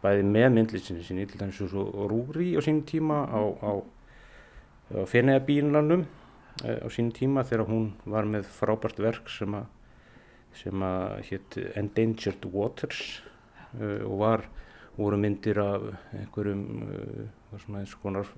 [0.00, 3.72] bæði með myndlistinu sinni til dæmis svo Rúri á sínum tíma á, á,
[4.96, 6.06] á Feneiabílanum
[6.64, 9.68] eh, á sínum tíma þegar hún var með frábært verk sem að
[10.56, 13.20] sem að hétt Endangered Waters
[13.78, 14.46] uh, og var,
[14.98, 18.30] voru myndir af einhverjum uh, svona eins konar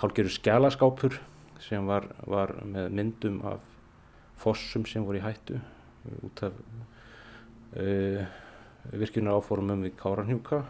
[0.00, 1.18] hálgeru skjálaskápur
[1.60, 3.64] sem var, var með myndum af
[4.40, 5.60] fossum sem voru í hættu
[6.24, 6.56] út af
[7.76, 8.24] uh,
[8.92, 10.60] virkunar áformum við Káranhjúka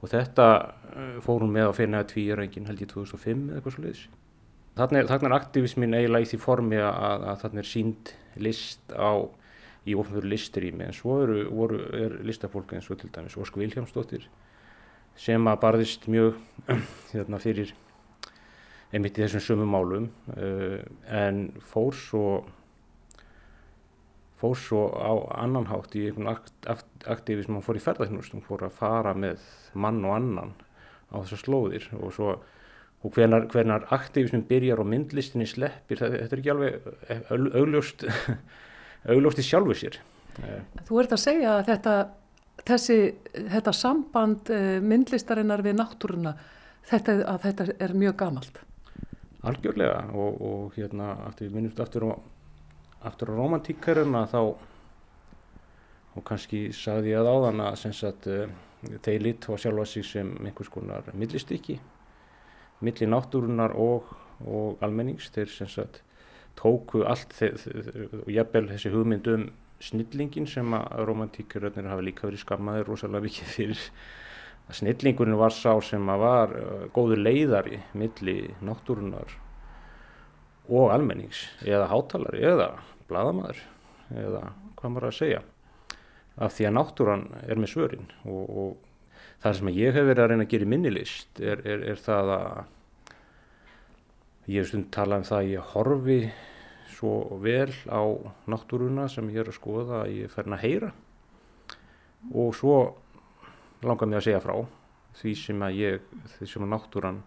[0.00, 3.84] og þetta uh, fórum með að finna að tvíjarengin held í 2005 eða eitthvað svo
[3.84, 4.06] leiðis.
[4.78, 9.12] Þannig er, er aktivismin eiginlega í því formi að, að þannig er sínd list á
[9.88, 10.86] í ofnfjörðu listrými.
[10.86, 14.28] En svo eru, voru, er listafólk eins og til dæmis Ósk Viljámsdóttir
[15.20, 16.38] sem að barðist mjög
[17.12, 17.74] hérna, fyrir
[18.94, 20.08] einmitt í þessum sömu málum.
[20.36, 20.80] Uh,
[21.12, 22.24] en fór svo
[24.40, 28.46] fór svo á annan hátt í einhvern akt, akt, aktivism og fór í ferðarþjónust og
[28.46, 30.54] fór að fara með mann og annan
[31.12, 32.38] á þessar slóðir og svo
[33.00, 38.04] og hvenar, hvenar aktivismin byrjar og myndlistinni sleppir, þetta, þetta er ekki alveg augljóst
[39.14, 40.00] augljóst í sjálfu sér.
[40.88, 41.94] Þú ert að segja að þetta
[42.66, 42.98] þessi,
[43.34, 46.34] þetta samband eh, myndlistarinnar við náttúruna
[46.90, 48.60] þetta, að þetta er mjög gamalt.
[49.48, 52.12] Algjörlega og, og hérna, aftur við minnumst aftur á
[53.06, 54.40] aftur á romantíkaruna þá
[56.10, 58.50] og kannski sagði ég að áðan að sagt, uh,
[59.04, 61.78] þeir lit á sjálfa sig sem einhvers konar millistykki
[62.80, 64.08] milli náttúrunar og,
[64.46, 65.28] og almennings.
[65.34, 66.00] Þeir sagt,
[66.58, 73.24] tóku allt og jafnvel þessi hugmyndum snillingin sem að romantíkaröðnir hafa líka verið skammaðir rosalega
[73.26, 73.84] mikið fyrir.
[74.68, 79.38] Að snillingurinn var sá sem að var uh, góður leiðari milli náttúrunar
[80.70, 82.68] og almennings eða hátalari eða
[83.10, 83.62] bladamæður
[84.22, 84.44] eða
[84.78, 85.42] hvað maður að segja
[86.40, 88.70] af því að náttúran er með svörin og, og
[89.42, 92.32] það sem ég hef verið að reyna að gera í minnilist er, er, er það
[92.36, 92.46] að
[94.50, 96.20] ég hef stund talað um það að ég horfi
[97.00, 98.02] svo vel á
[98.50, 100.90] náttúruna sem ég er að skoða að ég færðin að heyra.
[102.36, 102.74] Og svo
[103.86, 104.56] langar mér að segja frá
[105.20, 107.22] því sem að ég, því sem að náttúran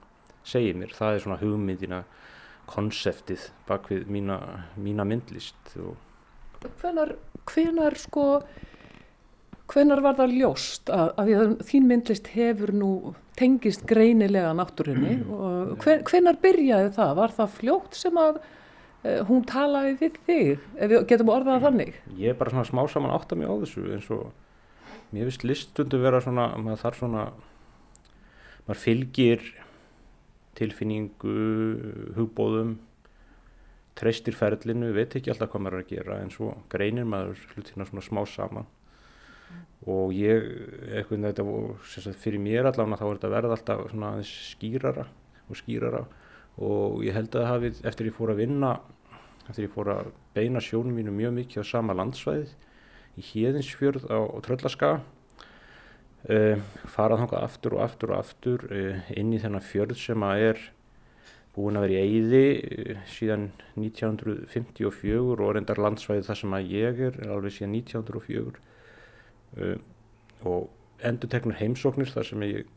[0.45, 2.03] segir mér, það er svona hugmyndina
[2.69, 4.39] konseptið bak við mína,
[4.80, 5.76] mína myndlist
[6.80, 7.17] Hvenar,
[7.49, 8.28] hvenar sko
[9.71, 12.91] hvenar var það ljóst að, að þín myndlist hefur nú
[13.39, 15.32] tengist greinilega náttúrunni mm.
[15.34, 17.13] og hven, hvenar byrjaði það?
[17.19, 20.52] Var það fljótt sem að uh, hún talaði við þig?
[20.78, 21.97] Ef við getum orðað þannig?
[22.19, 24.30] Ég er bara svona smá saman átt að mig á þessu eins og
[25.13, 27.26] mér finnst listundu vera svona, maður þarf svona
[28.67, 29.49] maður fylgir
[30.57, 31.35] tilfinningu,
[32.17, 32.77] hugbóðum,
[33.97, 37.85] treystir ferlinu, veit ekki alltaf hvað maður er að gera en svo greinir maður hlutina
[37.85, 39.61] svona smá saman mm.
[39.93, 40.47] og ég,
[40.97, 41.45] eitthvað þetta
[41.93, 45.05] sagt, fyrir mér allavega þá er þetta verða alltaf svona skýrara
[45.45, 46.03] og skýrara
[46.63, 48.73] og ég held að það hafið eftir ég fór að vinna,
[49.47, 52.53] eftir ég fór að beina sjónum mínu mjög mikið á sama landsvæðið
[53.13, 55.03] í Híðinsfjörð á, á Tröllaskaga
[56.23, 60.62] farað þangað aftur og aftur og aftur uh, inn í þennan fjörð sem að er
[61.53, 67.01] búin að vera í eyði uh, síðan 1954 og reyndar landsvæði þar sem að ég
[67.09, 68.62] er alveg síðan 1904
[70.49, 72.71] og endur teknur heimsóknir þar sem ég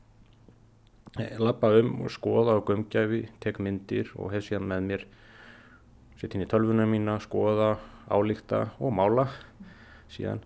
[1.40, 5.06] lappa um og skoða á gömgæfi, tek myndir og hef síðan með mér
[6.20, 7.76] sett inn í tölvuna mína, skoða,
[8.10, 9.30] álíkta og mála
[10.12, 10.42] síðan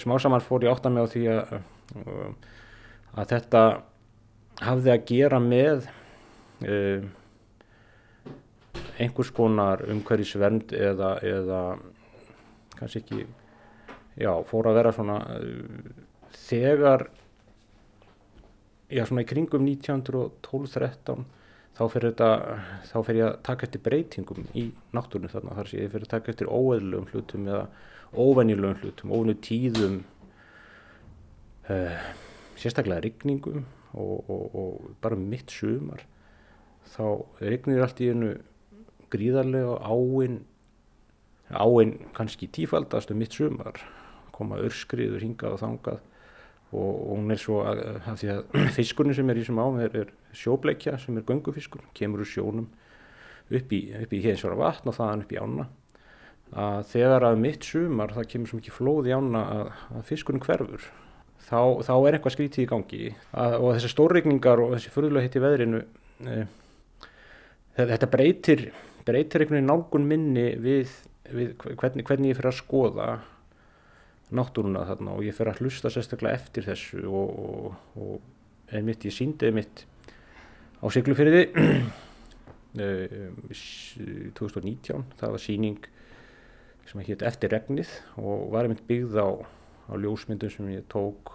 [0.00, 1.54] smá saman fór ég átt að mig á því að,
[3.20, 3.62] að þetta
[4.64, 5.88] hafði að gera með
[6.64, 7.08] um,
[9.00, 11.60] einhvers konar umhverjusvernd eða, eða
[12.76, 13.24] kannski ekki
[14.20, 15.18] já, fór að vera svona
[16.46, 17.06] þegar
[18.90, 21.24] já, svona í kringum 1912-13
[21.78, 25.56] þá fyrir ég að taka eftir breytingum í náttúrunum þarna.
[25.58, 27.64] Þar sé ég fyrir að taka eftir óeðlum hlutum eða
[28.10, 29.96] óvenjulegum hlutum, óvenju tíðum
[31.70, 31.98] uh,
[32.58, 36.04] sérstaklega rigningum og, og, og bara mitt sumar.
[36.90, 37.04] Þá
[37.44, 38.34] rignir allt í einu
[39.10, 40.40] gríðarlega áinn
[41.50, 43.78] áinn kannski tífaldast um mitt sumar.
[44.34, 46.02] Koma örskriður hingað og þangað
[46.70, 49.80] og, og hún er svo að, að því að fiskurinn sem er í þessum ám
[49.84, 52.70] er, er sjóbleikja sem er göngufiskur, kemur úr sjónum
[53.50, 55.68] upp í, í hénsvara vatn og þaðan upp í ána.
[56.50, 60.42] Að þegar að mitt sumar það kemur svo mikið flóð í ána að, að fiskunum
[60.42, 60.86] hverfur
[61.46, 63.10] þá, þá er eitthvað skrítið í gangi.
[63.30, 65.82] Að, og þessi stórregningar og þessi fyrðulega hitt í veðrinu
[66.26, 66.38] e,
[67.78, 68.64] þetta breytir
[69.06, 70.90] breytir einhvern veginn nálgun minni við,
[71.32, 73.10] við hvernig, hvernig ég fyrir að skoða
[74.36, 79.14] náttúruna þarna og ég fyrir að hlusta sérstaklega eftir þessu og, og, og einmitt ég
[79.14, 79.84] síndi einmitt
[80.80, 81.42] á Siglufyrði
[84.36, 85.80] 2019 það var síning
[86.90, 89.28] sem hétt Eftir regnið og var einmitt byggð á,
[89.90, 91.34] á ljósmyndum sem ég tók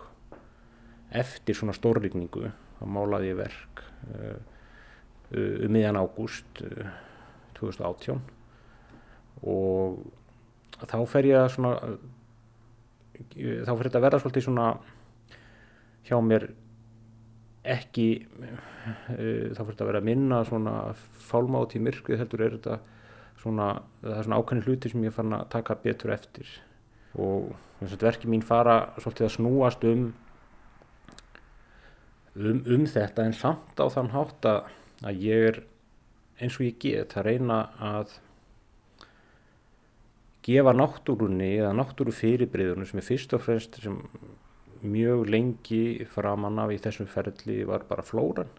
[1.16, 4.40] eftir svona stórrygningu þá málaði ég verk uh,
[5.36, 6.90] um miðjan ágúst uh,
[7.60, 8.20] 2018
[9.46, 10.04] og
[10.84, 11.74] þá fer ég að svona
[13.16, 14.68] þá fer þetta að verða svolítið svona
[16.06, 16.50] hjá mér
[17.76, 20.76] ekki uh, þá fer þetta að vera að minna svona
[21.26, 22.80] fálmáti myrkrið heldur er þetta
[23.42, 23.70] svona,
[24.04, 26.52] það er svona ákveðin hluti sem ég fann að taka betur eftir.
[27.16, 30.06] Og verkið mín fara svolítið að snúast um
[32.36, 34.70] um, um þetta en samt á þann hátt að,
[35.06, 35.60] að ég er
[36.42, 38.18] eins og ég get að reyna að
[40.46, 43.98] gefa náttúrunni eða náttúru fyrirbreyðunum sem er fyrst og fremst sem
[44.86, 48.52] mjög lengi framann af í þessum ferli var bara flóran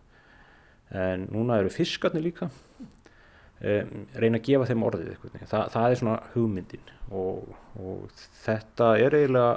[0.90, 5.46] en núna eru fiskarnir líka um, reyna að gefa þeim orðið eitthvað.
[5.50, 9.54] Þa, það er svona hugmyndin og, og þetta er eiginlega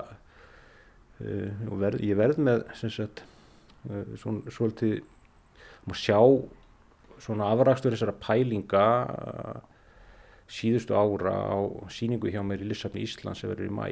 [1.25, 3.23] uh, verð, ég verð með sagt,
[3.89, 5.01] uh, svona, svolítið
[5.85, 6.19] maður sjá
[7.19, 9.78] svona afrakstur þessara pælinga uh,
[10.49, 11.57] síðustu ára á
[11.93, 13.85] síningu hjá mér í Lissabni Íslands sem verður í mæ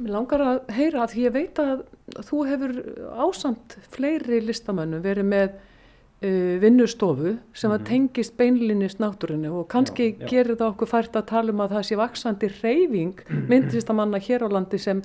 [0.00, 1.82] Mér langar að heyra að því ég veit að
[2.24, 2.76] þú hefur
[3.20, 7.88] ásamt fleiri listamönnum verið með uh, vinnustofu sem að mhm.
[7.90, 10.28] tengist beinlinnist náttúrunni og kannski já, já.
[10.30, 14.48] gerir það okkur fært að tala um að það sé vaksandi reyfing myndlistamanna hér á
[14.54, 15.02] landi sem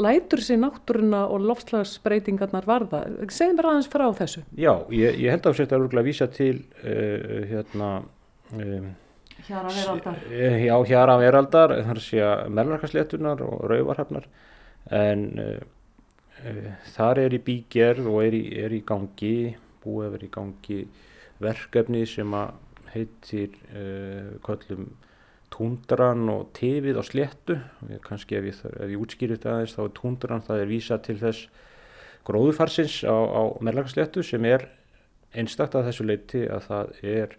[0.00, 3.02] lætur sér náttúruna og lofslagsbreytingarnar varða.
[3.28, 4.46] Segð mér aðeins frá þessu.
[4.56, 7.90] Já, ég, ég held að þetta er örgulega að vísa til uh, hérna
[8.56, 8.90] um,
[9.46, 10.16] Hjara veraldar.
[10.30, 14.26] Eh, já, hjara veraldar, þar sé að mellarkasléttunar og rauvarhafnar
[14.96, 15.60] en uh,
[16.44, 20.80] uh, þar er í bígerð og er í, er í gangi, búið vera í gangi
[21.40, 22.52] verkefni sem að
[22.92, 24.90] heitir uh, köllum
[25.50, 27.56] túndran og tefið á sléttu,
[28.06, 31.48] kannski ef ég, ég útskýrið þetta aðeins þá er túndran, það er vísa til þess
[32.28, 34.68] gróðufarsins á, á mellarkasléttu sem er
[35.34, 37.38] einstakta þessu leiti að það er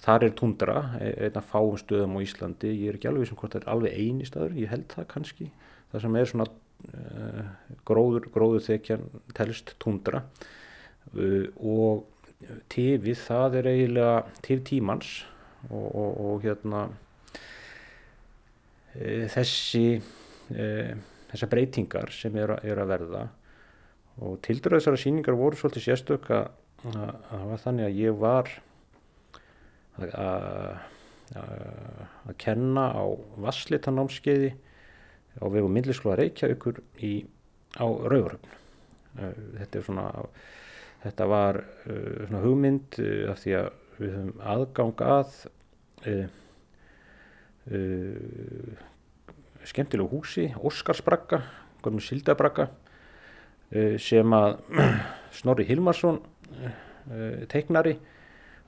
[0.00, 3.36] Þar er tundra, e, einn af fáum stöðum á Íslandi, ég er ekki alveg sem
[3.36, 5.46] hvort það er alveg eini staður, ég held það kannski,
[5.92, 7.42] það sem er svona uh,
[7.88, 9.04] gróður, gróður þekjan
[9.36, 10.22] telst tundra.
[11.12, 12.06] Uh, og
[12.72, 14.14] tifið það er eiginlega
[14.46, 15.10] tif tímans
[15.68, 16.86] og, og, og hérna
[18.96, 19.84] uh, þessi,
[20.50, 23.22] þessar breytingar sem er, er að verða.
[24.24, 26.48] Og tildurða þessara síningar voru svolítið sérstök að
[26.80, 28.50] það var þannig að ég var
[30.08, 30.80] að
[32.40, 33.04] kenna á
[33.40, 34.50] vasslitanámskeiði
[35.40, 37.24] á vegu myndliskóla Reykjavíkur í,
[37.78, 38.56] á Rauðuröfn.
[39.14, 40.06] Þetta er svona,
[41.04, 42.98] þetta var svona hugmynd
[43.30, 43.70] af því að
[44.00, 45.32] við höfum aðgang að
[46.08, 46.28] uh,
[47.70, 48.84] uh,
[49.68, 51.42] skemmtilegu húsi, Óskarsbrakka,
[51.84, 54.56] gormur Sildabrakka uh, sem að
[55.40, 56.22] Snorri Hilmarsson
[57.50, 57.94] teiknari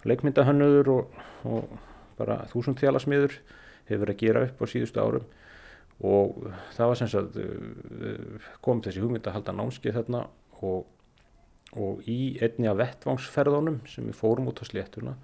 [0.08, 1.76] leikmyndahönnuður og, og
[2.18, 3.36] bara þúsund þjálasmiður
[3.88, 5.28] hefur verið að gera upp á síðustu árum.
[6.02, 10.24] Og það var sem sagt uh, kom þessi hugmynd að halda námskeið þarna
[10.62, 10.88] og,
[11.78, 15.14] og í einni af vettvangsferðunum sem við fórum út á sléttuna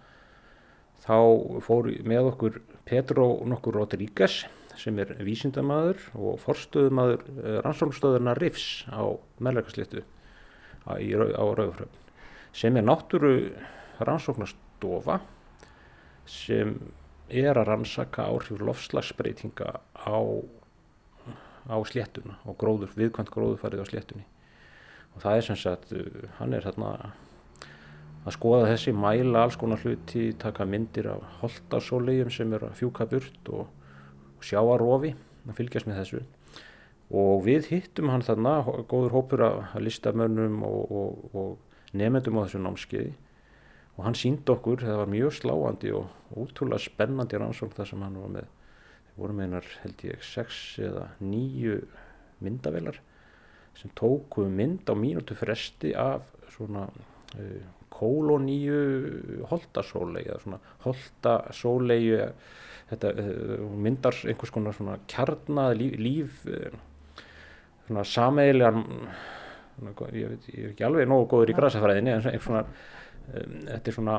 [1.05, 1.18] þá
[1.64, 4.45] fór með okkur Pedro nokkur Rodríguez
[4.79, 9.03] sem er vísindamadur og forstöðumadur uh, rannsóknstöðurna RIFS á
[9.43, 10.05] meðlækarsléttu
[10.87, 12.07] á, á Rauðfröfn
[12.55, 13.33] sem er náttúru
[13.99, 15.20] rannsóknast stofa
[16.29, 16.76] sem
[17.29, 20.18] er að rannsaka áhrif lofslagsbreytinga á,
[21.68, 24.26] á sléttuna og gróður, viðkvæmt gróðurfarið á sléttunni.
[25.16, 25.93] Og það er sem sagt,
[26.39, 27.12] hann er hérna
[28.24, 33.09] að skoða þessi mæla alls konar hluti, taka myndir af holdasólegjum sem eru að fjúka
[33.09, 33.68] burt og,
[34.37, 36.24] og sjá að fylgjast með þessu.
[37.09, 38.59] Og við hittum hann þarna,
[38.89, 43.14] góður hópur af listamönnum og, og, og nefndum á þessu námskeiði
[43.99, 48.19] og hann sínd okkur, það var mjög sláandi og útrúlega spennandi rannsókn þar sem hann
[48.23, 48.51] var með,
[49.09, 51.81] við vorum einar held ég sex eða nýju
[52.47, 53.01] myndavelar
[53.79, 58.79] sem tóku mynd á mínútu fresti af svona uh, koloníu
[59.51, 62.21] holdasólegi eða svona holdasólegi
[62.93, 66.79] þetta uh, myndar einhvers konar svona kjarnað líf, líf uh,
[67.89, 68.85] svona sameigilegan
[70.13, 72.65] ég, veit, ég er ekki alveg nógu góður í græsafræðinni en svona
[73.33, 74.18] þetta er svona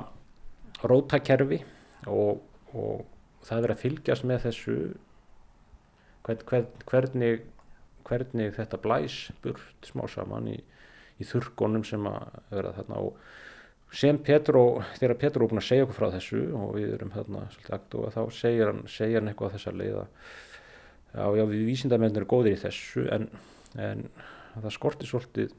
[0.85, 1.59] rótakerfi
[2.07, 2.41] og,
[2.73, 3.05] og
[3.47, 4.75] það er að fylgjast með þessu
[6.27, 7.45] hvern, hvern, hvernig,
[8.07, 10.57] hvernig þetta blæs burt smá saman í,
[11.19, 13.03] í þurrkonum sem að vera þarna.
[13.09, 17.13] Og sem Petró, þegar Petró er búin að segja okkur frá þessu og við erum
[17.13, 20.03] þarna svolítið akt og þá segir hann, segir hann eitthvað á þessa leiða
[21.15, 23.25] já, já, við vísindamennir er góðir í þessu en,
[23.81, 24.05] en
[24.59, 25.55] það skortir svolítið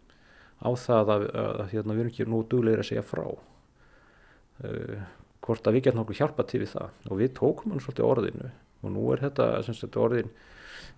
[0.60, 3.24] á það að, að, að hérna, við erum ekki nú duglegir að segja frá.
[4.60, 5.04] Uh,
[5.40, 6.98] hvort að við getum okkur hjálpa til við það.
[7.08, 8.50] Og við tókum hann svolítið orðinu.
[8.80, 10.34] Og nú er þetta, þetta orðin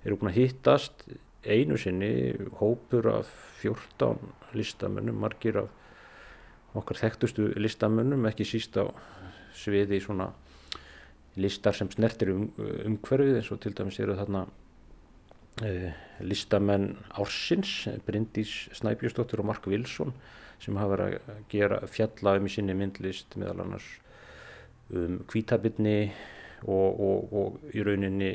[0.02, 1.06] eru búin að hittast
[1.42, 2.12] einu sinni
[2.60, 3.30] hópur af
[3.62, 4.18] 14
[4.58, 8.86] listamönnum, margir af okkar þekktustu listamönnum, ekki síst á
[9.56, 10.30] sviði svona
[11.40, 12.46] listar sem snertir um,
[12.86, 14.46] umhverfið eins og til dæmis eru þarna
[16.22, 20.14] listamenn Ársins, Bryndís Snæbjörnsdóttir og Mark Wilson
[20.62, 23.88] sem hafa verið að gera fjalla um í sinni myndlist meðal annars
[24.92, 26.12] um kvítabitni
[26.64, 28.32] og, og, og í rauninni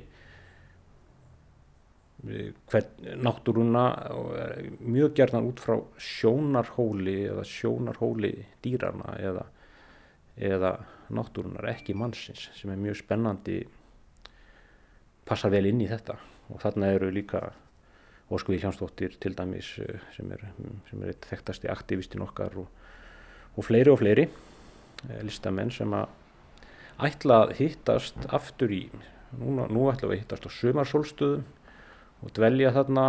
[2.67, 3.83] hvern náttúruna
[4.81, 8.33] mjög gerðan út frá sjónarhóli eða sjónarhóli
[8.65, 9.45] dýrana eða,
[10.35, 10.71] eða
[11.13, 13.61] náttúrunar ekki mannsins sem er mjög spennandi
[15.27, 16.17] passar vel inn í þetta
[16.51, 17.41] og þarna eru líka
[18.31, 20.43] Ósku Viljánsdóttir til dæmis eh, sem er,
[20.89, 22.67] sem er eitt þekktasti aktivistinn okkar og,
[23.55, 26.09] og fleiri og fleiri eh, listamenn sem að
[27.07, 28.83] ætla að hittast aftur í,
[29.37, 31.45] núna, nú ætla að hittast á sömarsólstöðum
[32.25, 33.07] og dvelja þarna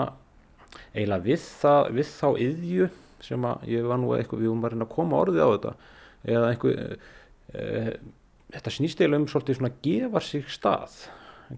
[0.93, 2.89] eiginlega við, það, við þá yðju
[3.25, 5.73] sem að ég var nú eitthvað við um að reyna að koma orðið á þetta.
[6.29, 6.99] Eða einhver e,
[7.57, 7.95] e,
[8.53, 10.99] þetta snýst eiginlega um svolítið svona að gefa sig stað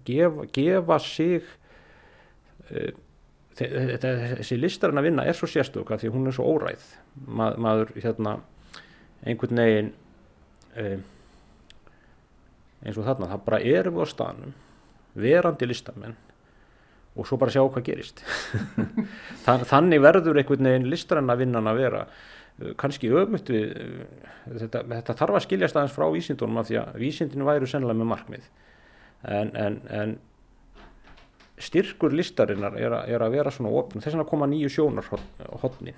[0.07, 1.43] gefa, gefa sig
[3.61, 6.83] þessi listarinn að vinna er svo sérstöka því hún er svo óræð.
[7.27, 8.39] Ma, maður hérna
[9.21, 9.93] einhvern veginn
[12.81, 14.53] eins og þarna það bara erum við á stanum
[15.21, 16.15] verandi listamenn
[17.11, 18.21] og svo bara sjá hvað gerist.
[19.71, 23.73] Þannig verður einhvern veginn listranna vinnan að vera uh, kannski öfut við
[24.47, 28.11] þetta, þetta þarf að skilja staðins frá vísindunum af því að vísindinu væru sennilega með
[28.13, 28.47] markmið.
[29.27, 30.15] En, en, en
[31.61, 35.07] styrkur listarinnar er, a, er að vera svona ofn þess að koma nýju sjónar
[35.61, 35.97] hodnin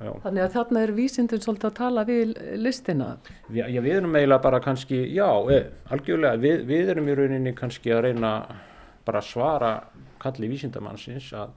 [0.00, 0.10] Já.
[0.24, 3.08] Þannig að þarna er vísindun svolítið að tala við listina.
[3.52, 7.52] Já, já við erum eiginlega bara kannski já, eh, algjörlega, við, við erum í rauninni
[7.54, 8.30] kannski að reyna
[9.06, 9.72] bara að svara
[10.20, 11.52] kalli vísindamannsins að,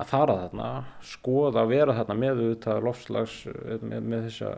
[0.00, 0.70] að fara þarna,
[1.04, 3.36] skoða að vera þarna með auðvitað lofslags
[3.84, 4.56] með, með þessa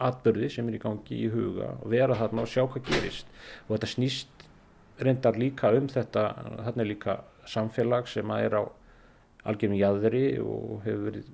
[0.00, 3.32] atbyrði sem er í gangi í huga og vera þarna og sjá hvað gerist.
[3.66, 4.39] Og þetta snýst
[5.04, 6.26] reyndar líka um þetta,
[6.66, 7.16] þarna er líka
[7.48, 8.62] samfélag sem að er á
[9.48, 11.32] algjörnum jæðri og hefur verið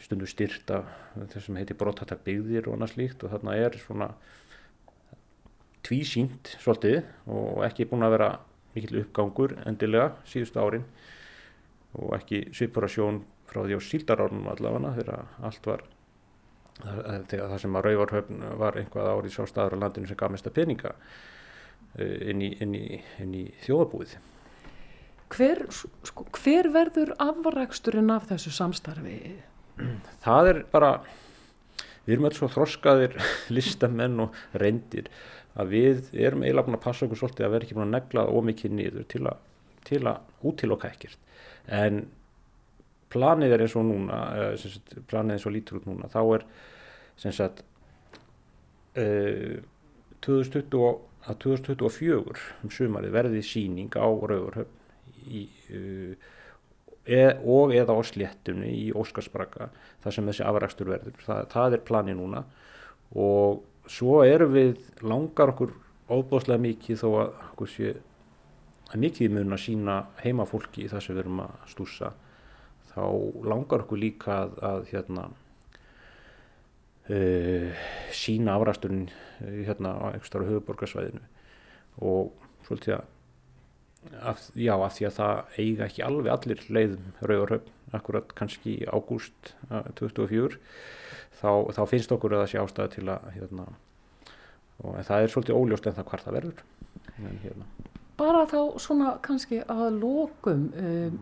[0.00, 0.88] stundu styrt af
[1.34, 4.08] þessum heiti brotatar byggðir og annað slíkt og þarna er svona
[5.86, 8.30] tvísýnt svolítið og ekki búin að vera
[8.74, 10.86] mikill uppgangur endilega síðustu árin
[11.98, 15.84] og ekki svipurasjón frá því á síldarárunum allavega þegar allt var
[16.80, 20.52] þegar það sem að Rauvarhöfn var einhvað árið sá staður á landinu sem gaf mesta
[20.54, 20.94] peninga
[21.98, 22.84] inn í, inn í,
[23.22, 24.18] inn í þjóðabúið.
[25.30, 29.18] Hver, sko, hver verður afraksturinn af þessu samstarfi?
[30.24, 30.94] Það er bara,
[32.06, 33.18] við erum alltaf þroskaðir
[33.56, 35.10] listamenn og reyndir
[35.58, 38.26] að við erum eiginlega búin að passa okkur svolítið að vera ekki búin að negla
[38.30, 39.40] ómikið niður til að,
[39.88, 41.18] til að útiloka ekkert
[41.70, 42.04] en
[43.10, 44.20] planið er eins og núna
[44.60, 46.46] sagt, planið eins og lítur út núna þá er
[47.20, 47.64] sem sagt
[48.96, 49.58] uh,
[50.24, 50.90] 2020,
[51.28, 54.76] 2024 um sumarið verði síning á Rauðurhöfn
[55.30, 56.14] uh,
[57.04, 59.68] e, og eða á sléttunni í Óskarsbraka
[60.02, 61.18] þar sem þessi afrækstur verður.
[61.26, 62.44] Það, það er planið núna.
[63.20, 63.60] Og
[63.90, 65.74] svo erum við langar okkur
[66.10, 67.92] óbúslega mikið þó að okkur sé
[68.90, 72.10] að mikið mun að sína heima fólki í það sem við erum að stúsa
[72.90, 73.04] þá
[73.46, 75.26] langar okkur líka að, að hérna
[77.08, 81.24] uh, sína afræsturinn uh, hérna á einhverstara höfuborgarsvæðinu
[82.00, 82.36] og
[82.68, 83.08] svolítið að
[84.00, 88.86] Af, já, af því að það eiga ekki alveg allir leiðum rauðarhöfn, akkurat kannski í
[88.88, 90.56] ágúst 2004
[91.40, 93.66] þá, þá finnst okkur að það sé ástæði til að hérna,
[94.80, 96.64] og það er svolítið óljóst en það hvar það verður.
[97.18, 97.68] En, hérna.
[98.20, 101.20] Bara þá svona kannski að lókum um,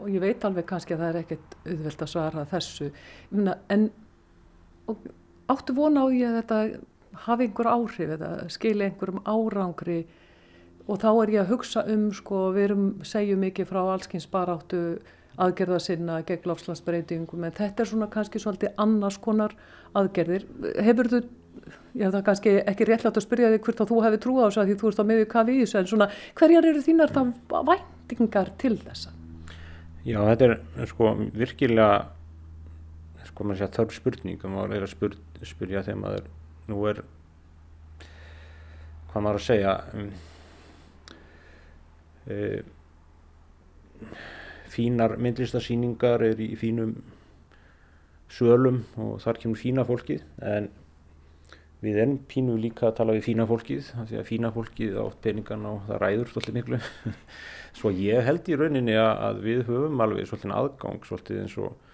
[0.00, 2.92] og ég veit alveg kannski að það er ekkert auðvelt að svara þessu.
[3.72, 3.90] En
[5.50, 6.58] áttu vona á því að þetta
[7.26, 10.00] hafi einhver áhrif eða skilja einhverjum árangri
[10.90, 14.82] og þá er ég að hugsa um sko við erum segjum mikið frá allskins baráttu
[15.40, 19.54] aðgerða sinna gegn lofslagsbreytingum en þetta er svona kannski svolítið annars konar
[19.96, 20.46] aðgerðir.
[20.82, 21.20] Hefur þú,
[21.94, 24.44] ég hef það kannski ekki réttlægt að spyrja þig hvort að þú hefði trú á
[24.46, 26.10] þess að því þú ert á miður kafi í þessu en svona
[26.40, 27.22] hverjar eru þínar þá
[27.70, 29.14] væntingar til þessa?
[30.08, 31.90] Já þetta er sko virkilega
[33.40, 35.14] sko maður sé að þarf spurningum og er að spyr,
[35.48, 36.26] spyrja þegar maður
[36.68, 36.98] nú er
[39.08, 40.10] hvað maður að segja um,
[42.28, 42.36] e,
[44.76, 46.92] fínar myndlistarsýningar er í fínum
[48.28, 50.20] sölum og þar kemur fína fólkið
[50.52, 50.68] en
[51.80, 55.64] við erum pínu líka að tala við fína fólkið því að fína fólkið átt peningan
[55.64, 56.86] og það ræður svolítið miklu.
[57.80, 61.86] Svo ég held í rauninni að við höfum alveg svolítið aðgang svolítið eins og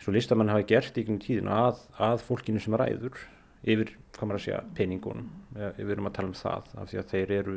[0.00, 3.18] svo listamann hafa gert í einhvern tíðin að, að fólkinu sem ræður
[3.60, 5.28] yfir, hvað maður að segja, peningunum.
[5.76, 7.56] Við erum að tala um það af því að þeir eru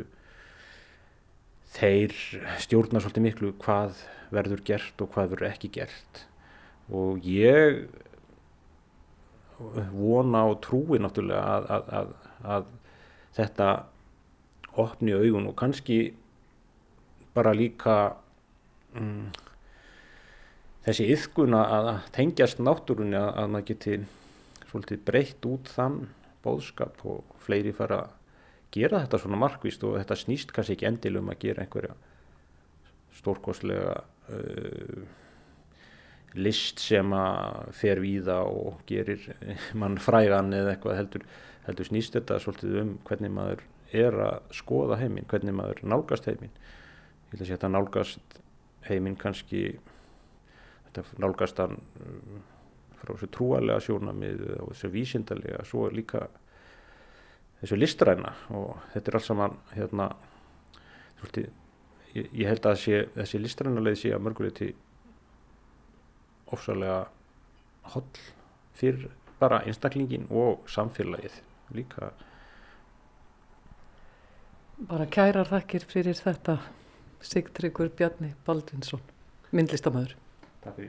[1.74, 2.16] þeir
[2.62, 6.26] stjórna svolítið miklu hvað verður gert og hvað verður ekki gert.
[6.94, 7.86] Og ég
[9.94, 12.14] vona og trúi náttúrulega að, að,
[12.44, 12.68] að
[13.38, 13.70] þetta
[14.84, 16.00] opni augun og kannski
[17.34, 17.96] bara líka
[18.98, 19.30] um,
[20.84, 23.98] þessi yðguna að tengjast náttúrunni að maður geti
[24.70, 26.00] svolítið breytt út þann
[26.44, 28.16] bóðskap og fleiri fara að
[28.74, 31.96] gera þetta svona markvist og þetta snýst kannski ekki endilum að gera einhverja
[33.20, 33.94] stórkoslega
[34.34, 35.04] uh,
[36.34, 39.28] list sem að fer víða og gerir
[39.80, 41.28] mann frægan eða eitthvað heldur,
[41.68, 43.64] heldur snýst þetta svolítið um hvernig maður
[43.94, 46.54] er að skoða heiminn, hvernig maður nálgast heiminn.
[47.30, 48.40] Ég vil að þetta nálgast
[48.88, 49.68] heiminn kannski
[50.94, 52.44] þetta nálgast hann um,
[53.02, 56.28] frá þessu trúalega sjónamið og þessu vísindalega, svo líka
[57.62, 60.10] þessu listræna og þetta er alls saman hérna
[61.20, 61.50] svolítið,
[62.14, 64.70] ég, ég held að sé, þessi listræna leið sé að mörguleiti
[66.54, 67.02] ofsalega
[67.94, 68.24] holl
[68.78, 71.40] fyrir bara einstaklingin og samfélagið
[71.76, 72.12] líka.
[74.88, 76.58] Bara kærar þakkir fyrir þetta
[77.24, 79.04] Sigtryggur Bjarni Baldvinsson
[79.54, 80.18] myndlistamöður
[80.64, 80.80] Takk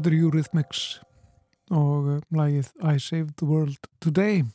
[0.00, 0.82] Þetta er Eurythmics
[1.76, 4.46] og uh, lagið I Saved the World Today.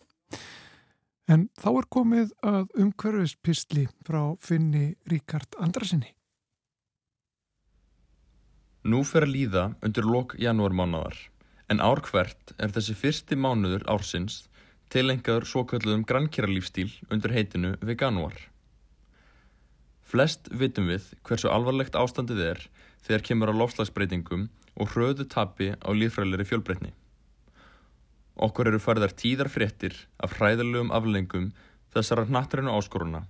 [1.30, 6.10] En þá er komið að umhverfispistli frá finni Ríkard Andrasinni.
[8.89, 11.22] Nú fer að líða undir lok janúarmánaðar,
[11.70, 14.48] en ár hvert er þessi fyrsti mánuður ársins
[14.89, 18.34] tilengaður svo kalluðum grannkjæralífstíl undir heitinu veganúar.
[20.02, 22.70] Flest vitum við hversu alvarlegt ástandið er
[23.06, 26.92] þegar kemur á lofslagsbreytingum og hröðu tapi á líðfræðilegri fjölbreytni.
[28.36, 31.52] Okkur eru færðar tíðar fréttir af hræðilegum aflengum
[31.96, 33.24] þessara hnattrænu áskoruna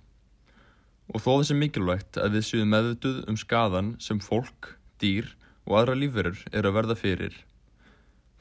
[1.06, 5.28] og þó þessi mikilvægt að við séum meðutuð um skadan sem fólk, dýr
[5.66, 7.36] og aðra lífverður eru að verða fyrir.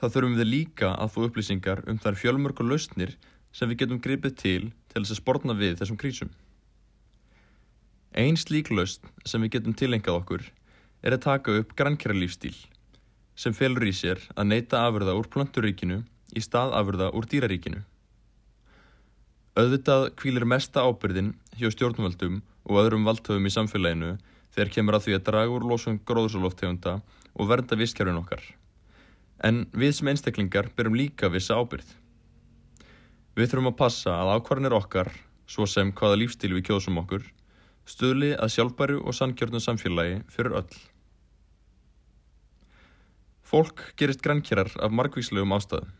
[0.01, 3.14] Þá þurfum við líka að fá upplýsingar um þær fjölmörgur lausnir
[3.56, 6.34] sem við getum gripið til til þess að sportna við þessum krísum.
[8.18, 10.49] Einn slík lausn sem við getum tilengað okkur
[11.06, 12.56] er að taka upp grannkjæra lífstíl
[13.36, 16.01] sem felur í sér að neyta afurða úr planturíkinu
[16.36, 17.81] í stað afurða úr dýraríkinu.
[19.55, 24.15] Öðvitað kvílir mesta ábyrðin hjá stjórnvaldum og öðrum valdhöfum í samfélaginu
[24.55, 26.95] þegar kemur að því að draga úr losum gróðsóloftegunda
[27.36, 28.41] og vernda visskerfin okkar.
[29.43, 31.88] En við sem einstaklingar byrjum líka vissa ábyrð.
[33.36, 35.11] Við þurfum að passa að ákvarðanir okkar,
[35.47, 37.23] svo sem hvaða lífstíl við kjóðsum okkur,
[37.86, 40.77] stuðli að sjálfbæru og sannkjörnum samfélagi fyrir öll.
[43.45, 45.91] Fólk gerist grannkjærar af margvíslegum ástæðum.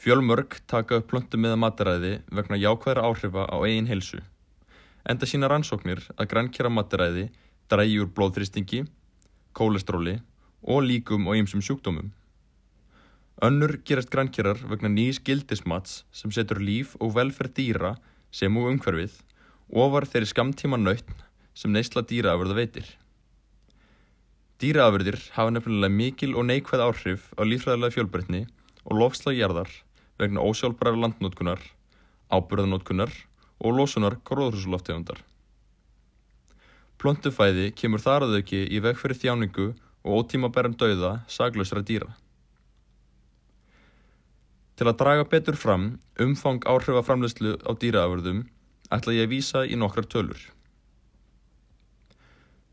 [0.00, 4.18] Fjölmörg taka upp plöntu með mataræði vegna jákvæðra áhrifa á eigin helsu.
[5.06, 7.28] Enda sína rannsóknir að grannkjæra mataræði
[7.70, 8.80] drægi úr blóðþristingi,
[9.54, 10.16] kólestróli
[10.66, 12.10] og líkum og ýmsum sjúkdómum.
[13.46, 17.94] Önnur gerast grannkjærar vegna nýjus gildismats sem setur líf og velferð dýra
[18.34, 19.14] sem og umhverfið
[19.70, 21.22] ofar þeirri skamtíma nöytn
[21.54, 22.90] sem neysla dýraafurða veitir.
[24.60, 28.40] Dýraafurðir hafa nefnilega mikil og neikvæð áhrif á lífræðilega fjölbreytni
[28.84, 29.70] og lofslagjarðar
[30.20, 31.62] vegna ósjálfbæra landnótkunar,
[32.28, 33.14] ábyrðanótkunar
[33.64, 35.22] og losunar gróðrúsuloftegundar.
[37.00, 39.70] Plöntufæði kemur þar að auki í veg fyrir þjáningu
[40.04, 42.12] og ótímabærum dauða saglösra dýra.
[44.76, 48.44] Til að draga betur fram umfang áhrifaframleyslu á dýraafurðum
[48.92, 50.40] ætla ég að vísa í nokkrar tölur.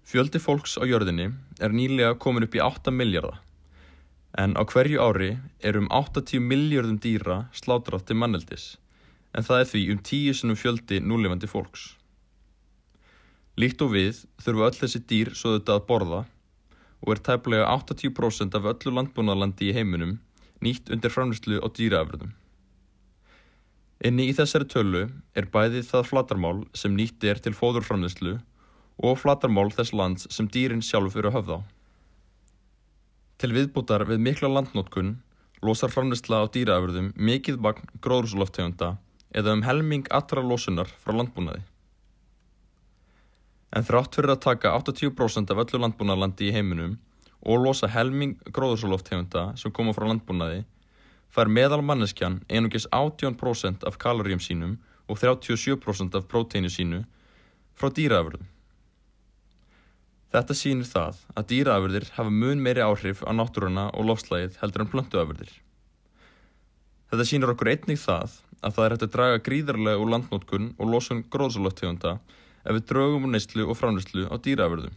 [0.08, 3.42] Fjöldi fólks á jörðinni er nýlega komin upp í 8 miljardar
[4.40, 8.70] en á hverju ári er um 80 miljardum dýra slátrað til manneldis
[9.36, 11.90] en það er því um 10 sinum fjöldi núlefandi fólks.
[13.60, 16.24] Líkt og við þurfum öll þessi dýr svo þetta að borða
[17.04, 20.20] og er tæplega 80% af öllu landbúnaðalandi í heiminum
[20.64, 22.32] nýtt undir framlýslu á dýraafröðum.
[24.08, 28.40] Inni í þessari tölu er bæðið það flatarmál sem nýtt er til fóðurframlýslu
[28.98, 31.62] og flatarmál þess lands sem dýrin sjálf eru að höfða á.
[33.38, 35.18] Til viðbútar við mikla landnótkun
[35.62, 38.96] losar framlýsla á dýraafröðum mikið magn gróðrúsuloftegunda
[39.38, 41.62] eða um helming allra losunar frá landbúnaði.
[43.76, 46.98] En þrátt fyrir að taka 80% af öllu landbúnaðlandi í heiminum
[47.46, 50.64] og losa helming gróðursoloftegunda sem koma frá landbúnaði
[51.30, 54.78] fær meðal manneskjan einungis 18% af kaloríum sínum
[55.08, 57.04] og 37% af próteinu sínu
[57.78, 58.57] frá dýraafurðum.
[60.28, 64.92] Þetta sýnir það að dýraafurðir hafa mun meiri áhrif á náttúruna og lofslægið heldur en
[64.92, 65.54] plöntuafurðir.
[67.08, 70.92] Þetta sýnir okkur einnig það að það er hægt að draga gríðarlega úr landnótkun og
[70.92, 72.18] losun gróðursoloftegunda
[72.68, 74.96] ef við draugum úr neyslu og framneyslu á dýraafurðum.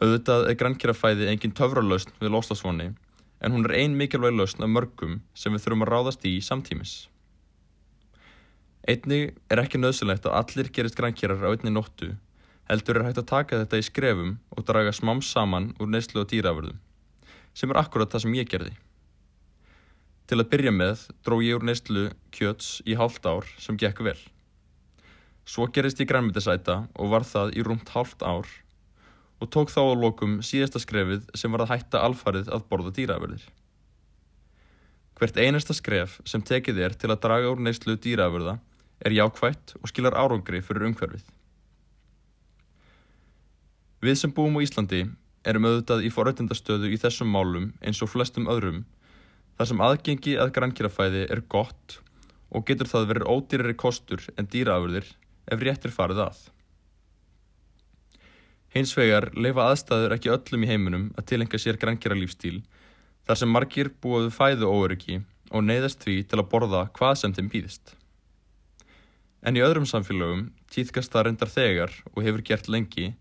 [0.00, 2.90] Auðvitað er grannkjærafæði engin töfralausn við loslasvonni
[3.44, 6.94] en hún er ein mikilvæg lausn af mörgum sem við þurfum að ráðast í samtímis.
[8.88, 12.14] Einnig er ekki nöðsulegt að allir gerist grannkjærar á einni nóttu
[12.70, 16.30] heldur er hægt að taka þetta í skrefum og draga smám saman úr neyslu og
[16.32, 16.80] dýraafurðum
[17.54, 18.72] sem er akkurat það sem ég gerði.
[20.26, 24.18] Til að byrja með dró ég úr neyslu kjöts í hálft ár sem gekk vel.
[25.44, 28.48] Svo gerist ég grænmyndisæta og var það í rúmt hálft ár
[29.42, 33.44] og tók þá á lokum síðasta skrefið sem var að hætta alfarið að borða dýraafurðir.
[35.14, 38.56] Hvert einasta skref sem tekið er til að draga úr neyslu dýraafurða
[39.04, 41.26] er jákvætt og skilar árangri fyrir umhverfið.
[44.04, 44.98] Við sem búum á Íslandi
[45.48, 48.82] erum auðvitað í foröldindastöðu í þessum málum eins og flestum öðrum
[49.56, 52.00] þar sem aðgengi að grannkjærafæði er gott
[52.52, 55.08] og getur það verið ódýrari kostur en dýraafurðir
[55.56, 56.42] ef réttir farið að.
[58.76, 62.58] Hins vegar leifa aðstæður ekki öllum í heiminum að tilengja sér grannkjara lífstíl
[63.24, 65.20] þar sem margir búið fæðu óöryggi
[65.54, 67.96] og neyðast því til að borða hvað sem þeim býðist.
[69.40, 73.14] En í öðrum samfélögum týðkast það reyndar þegar og hefur gert lengi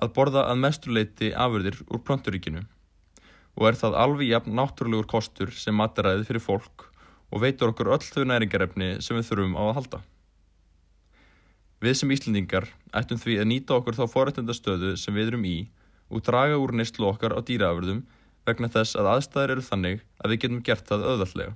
[0.00, 2.62] að borða að mestuleiti afurðir úr plönturíkinu
[3.58, 6.86] og er það alveg jafn náttúrulegur kostur sem mataræði fyrir fólk
[7.32, 10.00] og veitur okkur öll þau næringarefni sem við þurfum á að halda.
[11.82, 15.56] Við sem Íslendingar ættum því að nýta okkur þá forrættendastöðu sem við erum í
[16.12, 18.04] og draga úr neistlu okkar á dýraafurðum
[18.46, 21.54] vegna þess að aðstæðir eru þannig að við getum gert það öðvallega.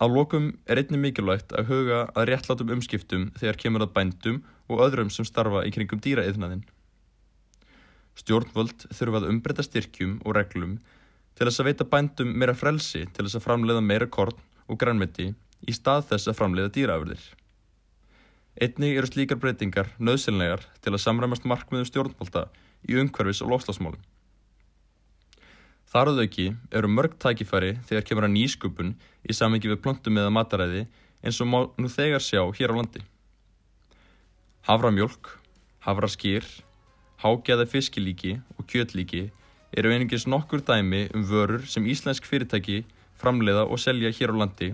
[0.00, 4.38] Á lokum er einnig mikilvægt að huga að réttlátum umskiptum þegar kemur að bændum
[4.70, 6.62] og öðrum sem starfa í kringum dýraeðnaðinn.
[8.20, 10.78] Stjórnvöld þurfa að umbreyta styrkjum og reglum
[11.34, 14.38] til þess að veita bændum meira frelsi til þess að framleiða meira korn
[14.70, 15.30] og grænmeti
[15.66, 17.22] í stað þess að framleiða dýraafurðir.
[18.60, 22.48] Einnig eru slíkar breytingar nöðsynlegar til að samræmast markmiðum stjórnvalda
[22.88, 24.02] í umhverfis og lofslagsmálum.
[25.90, 26.46] Þar áður ekki
[26.76, 28.92] eru mörg tækifæri þegar kemur að nýsköpun
[29.26, 30.84] í samengi við plöntum eða mataræði
[31.24, 33.02] eins og má nú þegar sjá hér á landi.
[34.68, 35.38] Havramjólk,
[35.86, 36.44] havraskýr,
[37.22, 39.30] hágæða fiskilíki og kjötlíki
[39.72, 42.82] eru einingis nokkur dæmi um vörur sem íslensk fyrirtæki
[43.22, 44.68] framleiða og selja hér á landi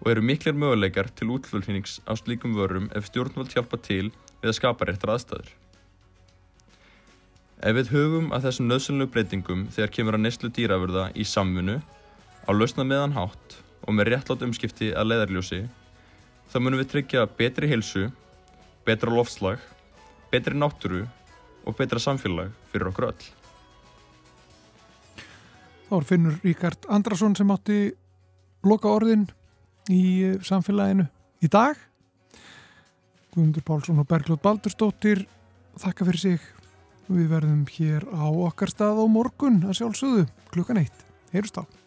[0.00, 4.08] og eru miklir möguleikar til útflutnings á slíkum vörum ef stjórnvöld hjálpa til
[4.40, 5.52] við að skapa réttar aðstæður.
[7.62, 11.76] Ef við hugum að þessum nöðsynlegu breytingum þegar kemur að neslu dýrafurða í samfunnu,
[12.48, 15.60] á lausna meðan hátt og með réttlátt umskipti að leðarljósi,
[16.50, 18.08] þá munum við tryggja betri heilsu,
[18.86, 19.60] betra lofslag,
[20.32, 21.04] betri náttúru
[21.66, 23.26] og betra samfélag fyrir okkur öll.
[25.88, 27.78] Þá er finnur Ríkard Andrason sem átti
[28.64, 29.26] loka orðin
[29.92, 31.06] í samfélaginu
[31.42, 31.76] í dag.
[33.32, 35.26] Guðmundur Pálsson og Bergljóð Baldurstóttir
[35.80, 36.48] þakka fyrir sig.
[37.12, 41.81] Við verðum hér á okkar stað á morgun að sjálfsögðu klukkan eitt, heyrust á